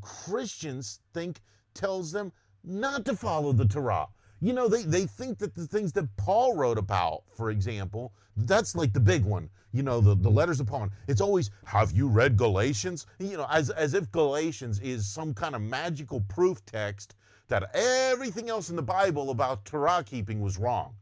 Christians 0.00 1.00
think 1.12 1.40
tells 1.74 2.12
them 2.12 2.32
not 2.64 3.04
to 3.04 3.16
follow 3.16 3.52
the 3.52 3.66
Torah. 3.66 4.08
You 4.40 4.52
know, 4.52 4.68
they, 4.68 4.82
they 4.82 5.06
think 5.06 5.38
that 5.38 5.54
the 5.54 5.66
things 5.66 5.92
that 5.92 6.14
Paul 6.16 6.56
wrote 6.56 6.78
about, 6.78 7.22
for 7.32 7.50
example, 7.50 8.12
that's 8.36 8.74
like 8.76 8.92
the 8.92 9.00
big 9.00 9.24
one. 9.24 9.48
You 9.72 9.82
know, 9.82 10.00
the, 10.00 10.14
the 10.14 10.30
letters 10.30 10.60
of 10.60 10.66
Paul. 10.66 10.88
It's 11.08 11.20
always, 11.20 11.50
have 11.64 11.92
you 11.92 12.08
read 12.08 12.36
Galatians? 12.36 13.06
You 13.18 13.38
know, 13.38 13.46
as, 13.50 13.70
as 13.70 13.94
if 13.94 14.10
Galatians 14.12 14.78
is 14.80 15.06
some 15.06 15.32
kind 15.34 15.54
of 15.54 15.62
magical 15.62 16.20
proof 16.28 16.64
text 16.66 17.14
that 17.48 17.70
everything 17.74 18.50
else 18.50 18.70
in 18.70 18.76
the 18.76 18.82
Bible 18.82 19.30
about 19.30 19.64
Torah 19.64 20.02
keeping 20.04 20.40
was 20.40 20.58
wrong. 20.58 20.94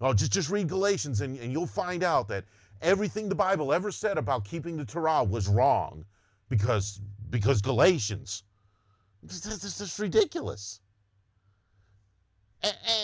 Oh, 0.00 0.12
just, 0.12 0.32
just 0.32 0.50
read 0.50 0.68
Galatians 0.68 1.20
and, 1.20 1.38
and 1.38 1.52
you'll 1.52 1.66
find 1.66 2.02
out 2.02 2.28
that 2.28 2.44
everything 2.82 3.28
the 3.28 3.34
Bible 3.34 3.72
ever 3.72 3.90
said 3.90 4.18
about 4.18 4.44
keeping 4.44 4.76
the 4.76 4.84
Torah 4.84 5.24
was 5.24 5.48
wrong 5.48 6.04
because, 6.48 7.00
because 7.30 7.60
Galatians. 7.60 8.44
This 9.22 9.80
is 9.80 9.98
ridiculous. 9.98 10.80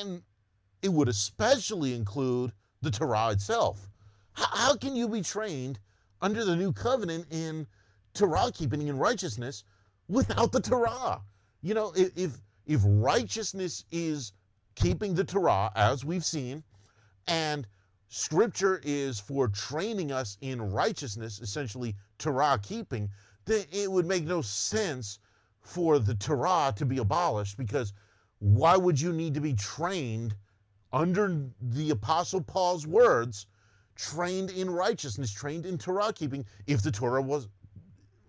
And 0.00 0.22
it 0.82 0.88
would 0.92 1.08
especially 1.08 1.94
include 1.94 2.52
the 2.82 2.90
Torah 2.90 3.30
itself. 3.30 3.90
How, 4.32 4.76
can 4.76 4.96
you 4.96 5.08
be 5.08 5.22
trained 5.22 5.78
under 6.22 6.44
the 6.44 6.56
new 6.56 6.72
covenant 6.72 7.26
in 7.30 7.66
Torah 8.14 8.50
keeping 8.52 8.88
and 8.88 8.98
righteousness 8.98 9.64
without 10.08 10.52
the 10.52 10.60
Torah? 10.60 11.20
You 11.62 11.74
know, 11.74 11.92
if 11.94 12.40
if 12.66 12.80
righteousness 12.84 13.84
is 13.90 14.32
keeping 14.76 15.14
the 15.14 15.24
Torah, 15.24 15.70
as 15.74 16.04
we've 16.04 16.24
seen, 16.24 16.62
and 17.26 17.66
Scripture 18.08 18.80
is 18.82 19.20
for 19.20 19.48
training 19.48 20.10
us 20.10 20.38
in 20.40 20.60
righteousness, 20.62 21.40
essentially 21.40 21.94
Torah 22.18 22.58
keeping, 22.62 23.10
then 23.44 23.64
it 23.70 23.90
would 23.90 24.06
make 24.06 24.24
no 24.24 24.40
sense 24.40 25.18
for 25.60 25.98
the 25.98 26.14
Torah 26.14 26.72
to 26.76 26.86
be 26.86 26.98
abolished 26.98 27.56
because 27.56 27.92
why 28.40 28.76
would 28.76 29.00
you 29.00 29.12
need 29.12 29.34
to 29.34 29.40
be 29.40 29.54
trained 29.54 30.34
under 30.92 31.46
the 31.60 31.90
Apostle 31.90 32.40
Paul's 32.40 32.86
words, 32.86 33.46
trained 33.94 34.50
in 34.50 34.68
righteousness, 34.68 35.30
trained 35.30 35.66
in 35.66 35.78
Torah 35.78 36.12
keeping, 36.12 36.44
if 36.66 36.82
the 36.82 36.90
Torah 36.90 37.22
was 37.22 37.48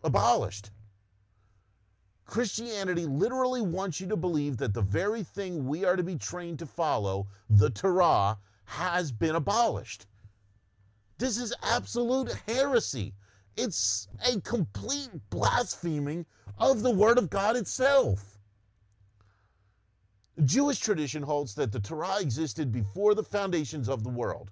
abolished? 0.04 0.70
Christianity 2.26 3.06
literally 3.06 3.62
wants 3.62 4.00
you 4.00 4.08
to 4.08 4.16
believe 4.16 4.58
that 4.58 4.74
the 4.74 4.82
very 4.82 5.24
thing 5.24 5.68
we 5.68 5.84
are 5.84 5.96
to 5.96 6.04
be 6.04 6.18
trained 6.18 6.60
to 6.60 6.66
follow, 6.66 7.28
the 7.50 7.70
Torah, 7.70 8.38
has 8.66 9.12
been 9.12 9.36
abolished. 9.36 10.06
This 11.18 11.38
is 11.38 11.54
absolute 11.62 12.34
heresy. 12.48 13.14
It's 13.58 14.08
a 14.26 14.40
complete 14.42 15.10
blaspheming 15.30 16.26
of 16.58 16.84
the 16.84 16.92
Word 16.92 17.18
of 17.18 17.30
God 17.30 17.58
itself. 17.58 18.40
Jewish 20.46 20.80
tradition 20.80 21.24
holds 21.24 21.54
that 21.56 21.72
the 21.72 21.80
Torah 21.80 22.20
existed 22.20 22.72
before 22.72 23.14
the 23.14 23.24
foundations 23.24 23.90
of 23.90 24.04
the 24.04 24.10
world, 24.10 24.50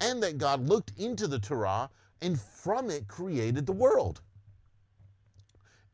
and 0.00 0.22
that 0.22 0.38
God 0.38 0.66
looked 0.66 0.92
into 0.96 1.26
the 1.26 1.38
Torah 1.38 1.90
and 2.22 2.40
from 2.40 2.90
it 2.90 3.06
created 3.08 3.66
the 3.66 3.72
world. 3.72 4.20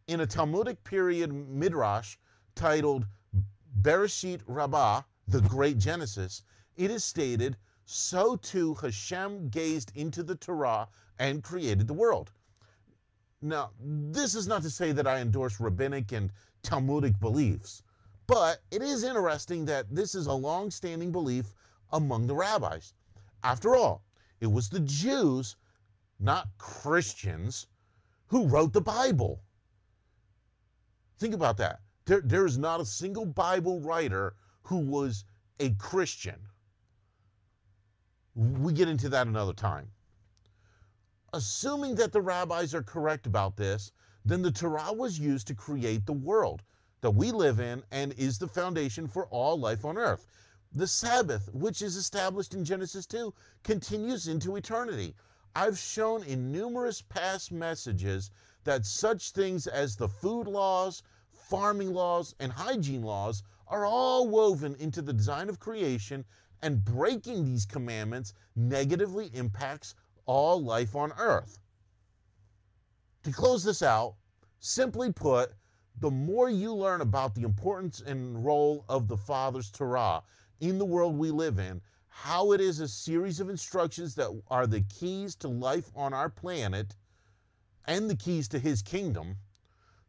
In 0.07 0.20
a 0.20 0.27
Talmudic 0.27 0.83
period 0.85 1.33
midrash 1.33 2.16
titled 2.55 3.07
Bereshit 3.83 4.43
Rabbah, 4.47 5.03
the 5.29 5.41
Great 5.43 5.79
Genesis, 5.79 6.43
it 6.77 6.91
is 6.91 7.05
stated, 7.05 7.57
So 7.85 8.37
too 8.37 8.74
Hashem 8.74 9.49
gazed 9.49 9.93
into 9.95 10.22
the 10.22 10.37
Torah 10.37 10.89
and 11.18 11.43
created 11.43 11.87
the 11.87 11.95
world. 11.95 12.33
Now, 13.43 13.70
this 13.81 14.35
is 14.35 14.47
not 14.47 14.62
to 14.62 14.70
say 14.70 14.93
that 14.93 15.07
I 15.07 15.20
endorse 15.20 15.61
rabbinic 15.61 16.12
and 16.12 16.33
Talmudic 16.62 17.18
beliefs, 17.20 17.83
but 18.27 18.62
it 18.70 18.83
is 18.83 19.05
interesting 19.05 19.64
that 19.66 19.95
this 19.95 20.14
is 20.14 20.27
a 20.27 20.33
long 20.33 20.70
standing 20.70 21.12
belief 21.12 21.55
among 21.93 22.27
the 22.27 22.35
rabbis. 22.35 22.95
After 23.43 23.77
all, 23.77 24.03
it 24.41 24.47
was 24.47 24.68
the 24.68 24.81
Jews, 24.81 25.57
not 26.18 26.49
Christians, 26.59 27.66
who 28.27 28.47
wrote 28.47 28.72
the 28.72 28.81
Bible. 28.81 29.41
Think 31.18 31.35
about 31.35 31.57
that. 31.59 31.81
There, 32.05 32.20
there 32.20 32.47
is 32.47 32.59
not 32.59 32.81
a 32.81 32.87
single 32.87 33.27
Bible 33.27 33.81
writer 33.81 34.35
who 34.62 34.79
was 34.79 35.24
a 35.61 35.70
Christian. 35.74 36.41
We 38.35 38.72
get 38.72 38.89
into 38.89 39.09
that 39.09 39.27
another 39.27 39.55
time. 39.55 39.91
Assuming 41.33 41.95
that 41.97 42.12
the 42.12 42.20
rabbis 42.20 42.74
are 42.74 42.83
correct 42.83 43.27
about 43.27 43.57
this, 43.57 43.93
then 44.24 44.43
the 44.43 44.51
Torah 44.51 44.93
was 44.93 45.18
used 45.18 45.47
to 45.47 45.55
create 45.55 46.05
the 46.05 46.12
world 46.12 46.62
that 47.01 47.11
we 47.11 47.30
live 47.30 47.61
in 47.61 47.82
and 47.90 48.12
is 48.14 48.38
the 48.38 48.49
foundation 48.49 49.07
for 49.07 49.26
all 49.26 49.59
life 49.59 49.84
on 49.84 49.99
earth. 49.99 50.26
The 50.72 50.86
Sabbath, 50.86 51.49
which 51.55 51.80
is 51.80 51.97
established 51.97 52.55
in 52.55 52.64
Genesis 52.64 53.07
2, 53.07 53.32
continues 53.62 54.28
into 54.28 54.57
eternity. 54.57 55.14
I've 55.55 55.78
shown 55.78 56.22
in 56.24 56.53
numerous 56.53 57.01
past 57.01 57.51
messages 57.53 58.30
that 58.64 58.84
such 58.84 59.30
things 59.30 59.66
as 59.66 59.97
the 59.97 60.09
food 60.09 60.47
laws, 60.47 61.03
farming 61.32 61.94
laws, 61.94 62.34
and 62.40 62.53
hygiene 62.53 63.03
laws 63.03 63.42
are 63.68 63.86
all 63.86 64.28
woven 64.28 64.74
into 64.76 65.01
the 65.01 65.12
design 65.12 65.49
of 65.49 65.61
creation, 65.61 66.24
and 66.62 66.84
breaking 66.84 67.44
these 67.44 67.64
commandments 67.64 68.34
negatively 68.55 69.30
impacts 69.34 69.94
all 70.26 70.62
life 70.62 70.94
on 70.94 71.12
earth. 71.12 71.59
To 73.22 73.32
close 73.32 73.64
this 73.64 73.82
out, 73.82 74.16
simply 74.61 75.12
put, 75.12 75.53
the 76.01 76.11
more 76.11 76.51
you 76.51 76.74
learn 76.74 77.01
about 77.01 77.34
the 77.34 77.42
importance 77.42 78.01
and 78.01 78.44
role 78.44 78.84
of 78.88 79.09
the 79.09 79.16
Father's 79.16 79.70
Torah 79.70 80.22
in 80.61 80.78
the 80.78 80.84
world 80.84 81.16
we 81.16 81.30
live 81.30 81.59
in, 81.59 81.80
how 82.09 82.53
it 82.53 82.61
is 82.61 82.80
a 82.80 82.88
series 82.88 83.40
of 83.40 83.49
instructions 83.49 84.14
that 84.14 84.30
are 84.49 84.66
the 84.66 84.82
keys 84.82 85.34
to 85.36 85.49
life 85.49 85.90
on 85.94 86.12
our 86.12 86.28
planet 86.28 86.94
and 87.86 88.11
the 88.11 88.16
keys 88.16 88.49
to 88.49 88.59
His 88.59 88.82
kingdom, 88.82 89.36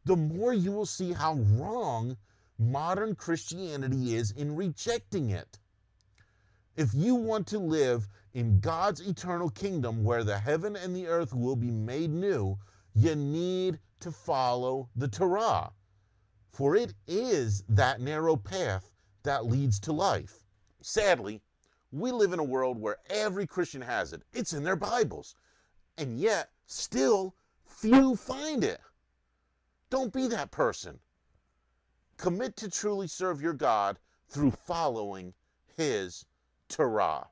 the 0.04 0.16
more 0.16 0.52
you 0.52 0.72
will 0.72 0.86
see 0.86 1.12
how 1.12 1.34
wrong 1.34 2.16
modern 2.58 3.14
Christianity 3.14 4.14
is 4.14 4.30
in 4.32 4.56
rejecting 4.56 5.30
it. 5.30 5.58
If 6.76 6.94
you 6.94 7.14
want 7.14 7.46
to 7.48 7.58
live 7.58 8.08
in 8.34 8.60
God's 8.60 9.00
eternal 9.00 9.50
kingdom 9.50 10.04
where 10.04 10.24
the 10.24 10.38
heaven 10.38 10.76
and 10.76 10.94
the 10.94 11.06
earth 11.06 11.32
will 11.32 11.56
be 11.56 11.70
made 11.70 12.10
new, 12.10 12.58
you 12.94 13.14
need 13.14 13.78
to 14.00 14.10
follow 14.10 14.88
the 14.96 15.08
Torah. 15.08 15.72
For 16.58 16.74
it 16.74 16.92
is 17.06 17.62
that 17.68 18.00
narrow 18.00 18.34
path 18.34 18.90
that 19.22 19.46
leads 19.46 19.78
to 19.78 19.92
life. 19.92 20.42
Sadly, 20.80 21.40
we 21.92 22.10
live 22.10 22.32
in 22.32 22.40
a 22.40 22.44
world 22.44 22.80
where 22.80 22.96
every 23.08 23.46
Christian 23.46 23.80
has 23.80 24.12
it. 24.12 24.22
It's 24.32 24.52
in 24.52 24.64
their 24.64 24.74
Bibles. 24.74 25.36
And 25.98 26.18
yet, 26.18 26.50
still, 26.66 27.36
few 27.64 28.16
find 28.16 28.64
it. 28.64 28.80
Don't 29.88 30.12
be 30.12 30.26
that 30.26 30.50
person. 30.50 30.98
Commit 32.16 32.56
to 32.56 32.68
truly 32.68 33.06
serve 33.06 33.40
your 33.40 33.52
God 33.52 34.00
through 34.28 34.50
following 34.50 35.34
His 35.76 36.26
Torah. 36.68 37.28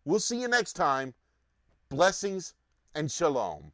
We'll 0.05 0.19
see 0.19 0.41
you 0.41 0.47
next 0.47 0.73
time. 0.73 1.13
Blessings 1.89 2.53
and 2.95 3.11
shalom. 3.11 3.71